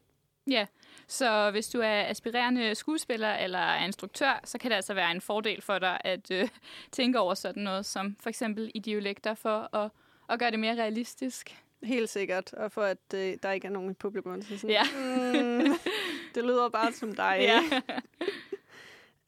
Ja, 0.48 0.66
så 1.08 1.52
hvis 1.52 1.70
du 1.70 1.80
er 1.80 2.10
aspirerende 2.10 2.76
skuespiller 2.76 3.34
eller 3.34 3.60
er 3.60 3.86
instruktør, 3.86 4.40
så 4.44 4.58
kan 4.58 4.72
det 4.72 4.76
altså 4.76 4.94
være 4.94 5.12
en 5.12 5.22
fordel 5.22 5.62
for 5.62 5.80
dig 5.80 6.02
at 6.04 6.32
øh, 6.32 6.50
tænke 6.92 7.20
over 7.20 7.34
sådan 7.34 7.64
noget 7.64 7.86
som 7.86 8.16
for 8.20 8.30
eksempel 8.30 8.72
ideolekter 8.74 9.34
for 9.34 9.76
at, 9.76 9.92
at 10.30 10.40
gøre 10.40 10.52
det 10.52 10.60
mere 10.60 10.76
realistisk. 10.76 11.64
Helt 11.84 12.10
sikkert. 12.10 12.54
Og 12.54 12.72
for 12.72 12.82
at 12.84 12.98
øh, 13.16 13.38
der 13.44 13.52
ikke 13.52 13.68
er 13.68 13.72
nogen 13.72 13.92
i 13.92 13.94
publikum. 13.94 14.42
Så 14.42 14.58
sådan, 14.58 14.70
Ja. 14.70 14.84
mm, 14.96 15.74
det 16.36 16.44
lyder 16.44 16.70
bare 16.70 16.92
som 16.94 17.16
dig. 17.16 17.38
Ja. 17.40 17.62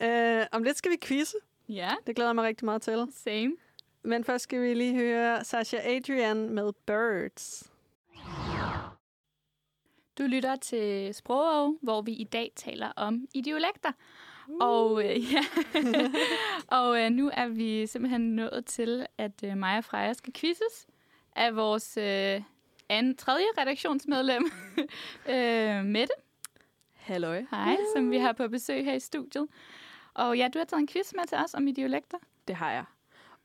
Øh, 0.01 0.45
om 0.51 0.63
lidt 0.63 0.77
skal 0.77 0.91
vi 0.91 0.97
quizze. 1.01 1.37
ja, 1.69 1.91
Det 2.07 2.15
glæder 2.15 2.29
jeg 2.29 2.35
mig 2.35 2.43
rigtig 2.43 2.65
meget 2.65 2.81
til. 2.81 3.07
same. 3.15 3.51
Men 4.03 4.23
først 4.23 4.43
skal 4.43 4.61
vi 4.61 4.73
lige 4.73 4.95
høre 4.95 5.43
Sasha 5.43 5.77
Adrian 5.95 6.49
med 6.49 6.73
Birds. 6.85 7.71
Du 10.17 10.23
lytter 10.23 10.55
til 10.55 11.13
Sprog, 11.15 11.77
hvor 11.81 12.01
vi 12.01 12.11
i 12.11 12.23
dag 12.23 12.51
taler 12.55 12.91
om 12.95 13.27
ideolekter. 13.33 13.91
Og, 14.61 15.03
øh, 15.05 15.31
ja. 15.33 15.43
og 16.67 17.01
øh, 17.01 17.09
nu 17.09 17.31
er 17.33 17.47
vi 17.47 17.87
simpelthen 17.87 18.35
nået 18.35 18.65
til, 18.65 19.05
at 19.17 19.43
øh, 19.43 19.57
mig 19.57 19.77
og 19.77 19.83
Freja 19.83 20.13
skal 20.13 20.33
quizzes 20.33 20.87
af 21.39 21.55
vores 21.55 21.97
øh, 21.97 22.41
anden, 22.89 23.15
tredje 23.15 23.45
redaktionsmedlem, 23.57 24.51
øh, 25.33 25.85
Mette. 25.85 26.13
Halløj. 26.93 27.45
Hej, 27.51 27.77
som 27.95 28.11
vi 28.11 28.17
har 28.17 28.31
på 28.31 28.47
besøg 28.47 28.85
her 28.85 28.93
i 28.93 28.99
studiet. 28.99 29.47
Og 30.13 30.37
ja, 30.37 30.49
du 30.53 30.59
har 30.59 30.65
taget 30.65 30.81
en 30.81 30.87
quiz 30.87 31.13
med 31.13 31.27
til 31.27 31.37
os 31.37 31.53
om 31.53 31.67
ideolekter. 31.67 32.17
Det 32.47 32.55
har 32.55 32.71
jeg. 32.71 32.85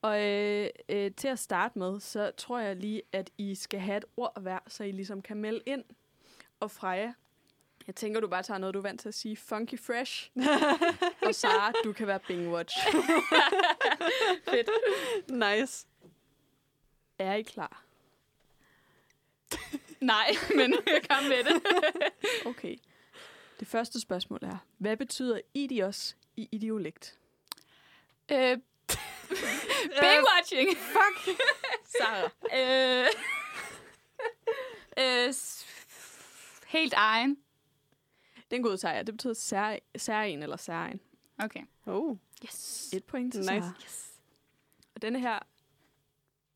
Og 0.02 0.22
øh, 0.24 0.68
øh, 0.88 1.10
til 1.16 1.28
at 1.28 1.38
starte 1.38 1.78
med, 1.78 2.00
så 2.00 2.30
tror 2.36 2.58
jeg 2.58 2.76
lige, 2.76 3.02
at 3.12 3.30
I 3.38 3.54
skal 3.54 3.80
have 3.80 3.96
et 3.96 4.04
ord 4.16 4.40
hver, 4.40 4.58
så 4.68 4.84
I 4.84 4.90
ligesom 4.90 5.22
kan 5.22 5.36
melde 5.36 5.62
ind. 5.66 5.84
Og 6.60 6.70
Freja, 6.70 7.12
jeg 7.86 7.94
tænker, 7.94 8.20
du 8.20 8.28
bare 8.28 8.42
tager 8.42 8.58
noget, 8.58 8.74
du 8.74 8.78
er 8.78 8.82
vant 8.82 9.00
til 9.00 9.08
at 9.08 9.14
sige. 9.14 9.36
Funky 9.36 9.78
Fresh. 9.78 10.30
og 11.26 11.34
Sara, 11.34 11.72
du 11.84 11.92
kan 11.92 12.06
være 12.06 12.20
Bing 12.28 12.52
Watch. 12.52 12.76
Fedt. 14.50 14.70
Nice. 15.28 15.86
Er 17.18 17.34
I 17.34 17.42
klar? 17.42 17.83
Nej, 20.06 20.36
men 20.56 20.74
kom 21.10 21.24
med 21.24 21.44
det. 21.44 21.62
Okay. 22.46 22.76
Det 23.60 23.68
første 23.68 24.00
spørgsmål 24.00 24.38
er, 24.42 24.66
hvad 24.78 24.96
betyder 24.96 25.40
idios 25.54 26.16
i 26.36 26.48
idiolekt? 26.52 27.18
øh, 28.32 28.58
Bing-watching. 30.02 30.76
Fuck. 30.76 31.40
Sara. 31.84 32.30
øh, 32.54 33.06
øh, 34.98 35.34
helt 36.66 36.94
egen. 36.96 37.36
Den 38.50 38.62
gode 38.62 38.78
sejr. 38.78 39.02
Det 39.02 39.14
betyder 39.14 39.34
sær, 39.34 39.76
særen 39.96 40.42
eller 40.42 40.56
særen. 40.56 41.00
Okay. 41.38 41.62
Oh. 41.86 42.16
Yes. 42.44 42.90
Et 42.92 43.04
point 43.04 43.32
til 43.32 43.40
Nice. 43.40 43.72
Yes. 43.84 44.12
Og 44.94 45.02
denne 45.02 45.20
her 45.20 45.38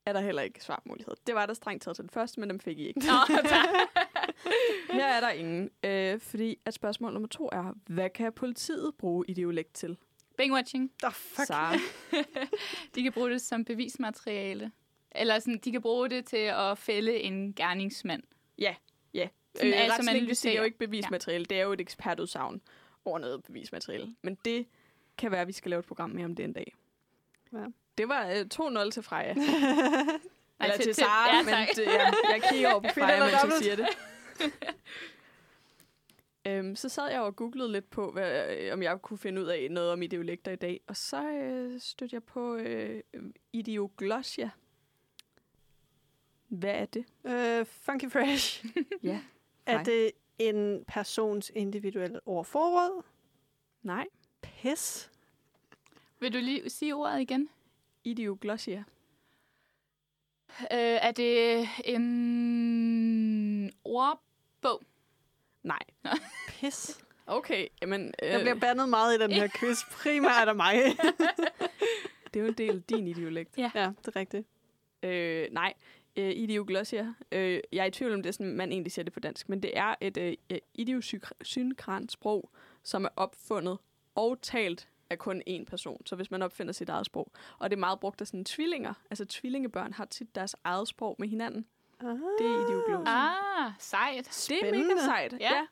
er 0.08 0.12
der 0.12 0.20
heller 0.20 0.42
ikke 0.42 0.64
svarmulighed. 0.64 1.14
Det 1.26 1.34
var 1.34 1.46
der 1.46 1.54
strengt 1.54 1.82
taget 1.82 1.96
til 1.96 2.02
den 2.02 2.10
første, 2.10 2.40
men 2.40 2.50
dem 2.50 2.60
fik 2.60 2.78
I 2.78 2.86
ikke. 2.86 3.00
Nå. 3.00 3.12
Her 4.92 5.06
er 5.06 5.20
der 5.20 5.30
ingen, 5.30 5.70
øh, 5.84 6.20
fordi 6.20 6.58
at 6.64 6.74
spørgsmål 6.74 7.12
nummer 7.12 7.28
to 7.28 7.48
er, 7.52 7.72
hvad 7.86 8.10
kan 8.10 8.32
politiet 8.32 8.94
bruge 8.98 9.24
ideolekt 9.28 9.74
til? 9.74 9.96
Bing-watching. 10.42 10.90
Oh, 11.04 11.12
fuck. 11.12 11.46
Sara. 11.46 11.74
De 12.94 13.02
kan 13.02 13.12
bruge 13.12 13.30
det 13.30 13.42
som 13.42 13.64
bevismateriale. 13.64 14.72
Eller 15.12 15.38
sådan, 15.38 15.60
de 15.64 15.72
kan 15.72 15.82
bruge 15.82 16.08
det 16.08 16.24
til 16.24 16.36
at 16.36 16.78
fælde 16.78 17.20
en 17.20 17.54
gerningsmand. 17.54 18.22
Ja, 18.58 18.74
ja. 19.14 19.28
Sådan, 19.54 19.72
Øh, 19.72 19.84
altså, 19.84 20.02
man 20.02 20.28
det 20.28 20.46
er 20.46 20.56
jo 20.56 20.62
ikke 20.62 20.78
bevismateriale, 20.78 21.46
ja. 21.50 21.54
det 21.54 21.60
er 21.60 21.64
jo 21.64 21.72
et 21.72 21.80
ekspertudsagn 21.80 22.60
over 23.04 23.18
noget 23.18 23.42
bevismateriale. 23.42 24.14
Men 24.22 24.38
det 24.44 24.66
kan 25.18 25.30
være, 25.30 25.40
at 25.40 25.46
vi 25.48 25.52
skal 25.52 25.70
lave 25.70 25.80
et 25.80 25.86
program 25.86 26.10
mere 26.10 26.24
om 26.24 26.34
det 26.34 26.44
en 26.44 26.52
dag. 26.52 26.74
Ja. 27.52 27.66
Det 27.98 28.08
var 28.08 28.26
øh, 28.30 28.84
2-0 28.84 28.90
til 28.90 29.02
Freja. 29.02 29.30
Eller 30.60 30.76
til- 30.76 30.84
til, 30.84 30.94
Sara, 30.94 31.36
ja, 31.36 31.42
men 31.42 31.54
det, 31.76 31.82
ja, 31.86 32.04
jeg 32.32 32.42
kigger 32.52 32.70
over 32.72 32.80
på 32.80 32.88
Freja, 33.00 33.20
mens 33.20 33.32
jeg 33.32 33.52
siger 33.58 33.76
det. 33.76 33.88
øhm, 36.46 36.76
så 36.76 36.88
sad 36.88 37.10
jeg 37.10 37.20
og 37.20 37.36
googlede 37.36 37.72
lidt 37.72 37.90
på, 37.90 38.10
hvad, 38.10 38.56
øh, 38.56 38.72
om 38.72 38.82
jeg 38.82 39.02
kunne 39.02 39.18
finde 39.18 39.40
ud 39.42 39.46
af 39.46 39.68
noget 39.70 39.92
om 39.92 40.02
ideolekter 40.02 40.52
i 40.52 40.56
dag. 40.56 40.80
Og 40.86 40.96
så 40.96 41.22
øh, 41.30 41.80
stødte 41.80 42.14
jeg 42.14 42.22
på 42.24 42.54
øh, 42.56 43.02
ideoglossia. 43.52 44.50
Hvad 46.48 46.70
er 46.74 46.84
det? 46.86 47.04
Øh, 47.24 47.66
funky 47.66 48.10
Fresh. 48.10 48.64
Ja. 49.02 49.20
er 49.66 49.82
det 49.82 50.10
en 50.38 50.84
persons 50.86 51.52
individuelle 51.54 52.20
ordforråd? 52.26 53.02
Nej. 53.82 54.06
Pis? 54.42 55.10
Vil 56.20 56.32
du 56.32 56.38
lige 56.38 56.70
sige 56.70 56.94
ordet 56.94 57.20
igen? 57.20 57.48
Ideoglossia. 58.10 58.84
Øh, 60.60 60.66
er 60.78 61.10
det 61.12 61.68
en 61.84 63.72
ordbog? 63.84 64.82
Nej. 65.62 65.78
Pis? 66.48 67.04
Okay, 67.26 67.66
jamen... 67.82 68.14
Øh, 68.22 68.28
Jeg 68.28 68.40
bliver 68.40 68.54
bandet 68.54 68.88
meget 68.88 69.18
i 69.18 69.22
den 69.22 69.32
her 69.32 69.48
quiz. 69.58 69.78
Primært 69.90 70.48
af 70.48 70.54
mig. 70.56 70.74
det 72.34 72.40
er 72.40 72.40
jo 72.40 72.46
en 72.46 72.54
del 72.54 72.76
af 72.76 72.82
din 72.82 73.06
ideolekt. 73.08 73.58
ja, 73.58 73.70
det 73.74 74.08
er 74.08 74.16
rigtigt. 74.16 74.46
Øh, 75.02 75.48
nej, 75.52 75.74
øh, 76.16 76.30
ideoglossia. 76.30 77.14
Øh, 77.32 77.60
jeg 77.72 77.82
er 77.82 77.86
i 77.86 77.90
tvivl 77.90 78.14
om 78.14 78.22
det, 78.22 78.28
er 78.28 78.32
sådan, 78.32 78.52
man 78.52 78.72
egentlig 78.72 78.92
siger 78.92 79.04
det 79.04 79.12
på 79.12 79.20
dansk, 79.20 79.48
men 79.48 79.62
det 79.62 79.78
er 79.78 79.94
et 80.00 80.16
øh, 80.16 80.34
idiosynkrant 80.74 82.12
sprog, 82.12 82.50
som 82.82 83.04
er 83.04 83.08
opfundet 83.16 83.78
og 84.14 84.38
talt 84.42 84.88
af 85.10 85.18
kun 85.18 85.42
én 85.48 85.64
person. 85.64 86.02
Så 86.06 86.16
hvis 86.16 86.30
man 86.30 86.42
opfinder 86.42 86.72
sit 86.72 86.88
eget 86.88 87.06
sprog. 87.06 87.32
Og 87.58 87.70
det 87.70 87.76
er 87.76 87.80
meget 87.80 88.00
brugt 88.00 88.20
af 88.20 88.26
sådan 88.26 88.44
tvillinger. 88.44 88.94
Altså 89.10 89.24
tvillingebørn 89.24 89.92
har 89.92 90.04
tit 90.04 90.34
deres 90.34 90.56
eget 90.64 90.88
sprog 90.88 91.16
med 91.18 91.28
hinanden. 91.28 91.66
Ah. 92.00 92.06
Det 92.08 92.46
er 92.46 92.66
ideoglossia. 92.66 93.14
Ah, 93.66 93.72
sejt. 93.78 94.46
Det 94.48 94.68
er 94.68 94.72
mega 94.74 95.00
sejt. 95.04 95.34
Ja. 95.40 95.66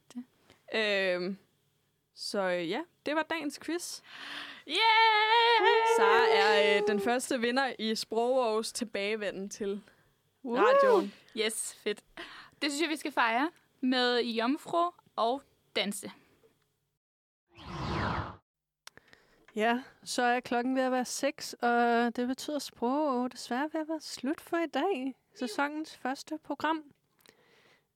ja. 0.72 1.14
Øhm, 1.14 1.36
Så 2.14 2.42
ja, 2.42 2.80
det 3.06 3.16
var 3.16 3.22
dagens 3.22 3.58
quiz. 3.62 4.00
Yeah! 4.68 4.76
Sara 5.96 6.26
er 6.30 6.76
øh, 6.76 6.82
den 6.88 7.00
første 7.00 7.40
vinder 7.40 7.72
i 7.78 7.94
Sprogårs 7.94 8.72
tilbagevenden 8.72 9.48
til 9.50 9.80
radioen. 10.44 11.12
Yes, 11.36 11.74
fedt. 11.84 12.00
Det 12.62 12.70
synes 12.72 12.80
jeg, 12.82 12.90
vi 12.90 12.96
skal 12.96 13.12
fejre 13.12 13.50
med 13.80 14.20
jomfru 14.22 14.90
og 15.16 15.42
danse. 15.76 16.10
Ja, 19.56 19.82
så 20.04 20.22
er 20.22 20.40
klokken 20.40 20.76
ved 20.76 20.82
at 20.82 20.92
være 20.92 21.04
6, 21.04 21.52
og 21.52 22.16
det 22.16 22.28
betyder 22.28 22.58
sprog 22.58 23.32
desværre 23.32 23.68
ved 23.72 23.80
at 23.80 23.88
være 23.88 24.00
slut 24.00 24.40
for 24.40 24.56
i 24.56 24.66
dag. 24.66 25.14
Sæsonens 25.34 25.96
første 25.96 26.38
program. 26.44 26.84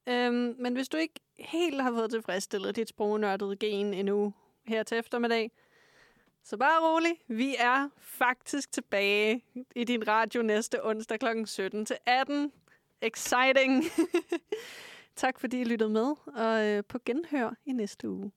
Øhm, 0.07 0.55
men 0.59 0.75
hvis 0.75 0.89
du 0.89 0.97
ikke 0.97 1.21
helt 1.39 1.83
har 1.83 1.91
fået 1.93 2.11
tilfredsstillet 2.11 2.77
dit 2.77 2.89
sprognørdede 2.89 3.57
gen 3.57 3.95
endnu 3.95 4.35
her 4.67 4.83
til 4.83 4.99
eftermiddag, 4.99 5.51
så 6.45 6.57
bare 6.57 6.93
rolig. 6.93 7.13
Vi 7.29 7.57
er 7.59 7.89
faktisk 7.99 8.73
tilbage 8.73 9.45
i 9.75 9.85
din 9.85 10.09
radio 10.09 10.43
næste 10.43 10.87
onsdag 10.87 11.21
kl. 11.21 11.27
17 11.45 11.87
til 11.87 11.97
18. 12.07 12.53
Exciting! 13.03 13.85
tak 15.17 15.41
fordi 15.41 15.61
I 15.61 15.65
lyttede 15.65 15.91
med, 15.91 16.15
og 16.27 16.67
øh, 16.67 16.85
på 16.89 16.99
genhør 17.05 17.55
i 17.67 17.73
næste 17.73 18.09
uge. 18.09 18.33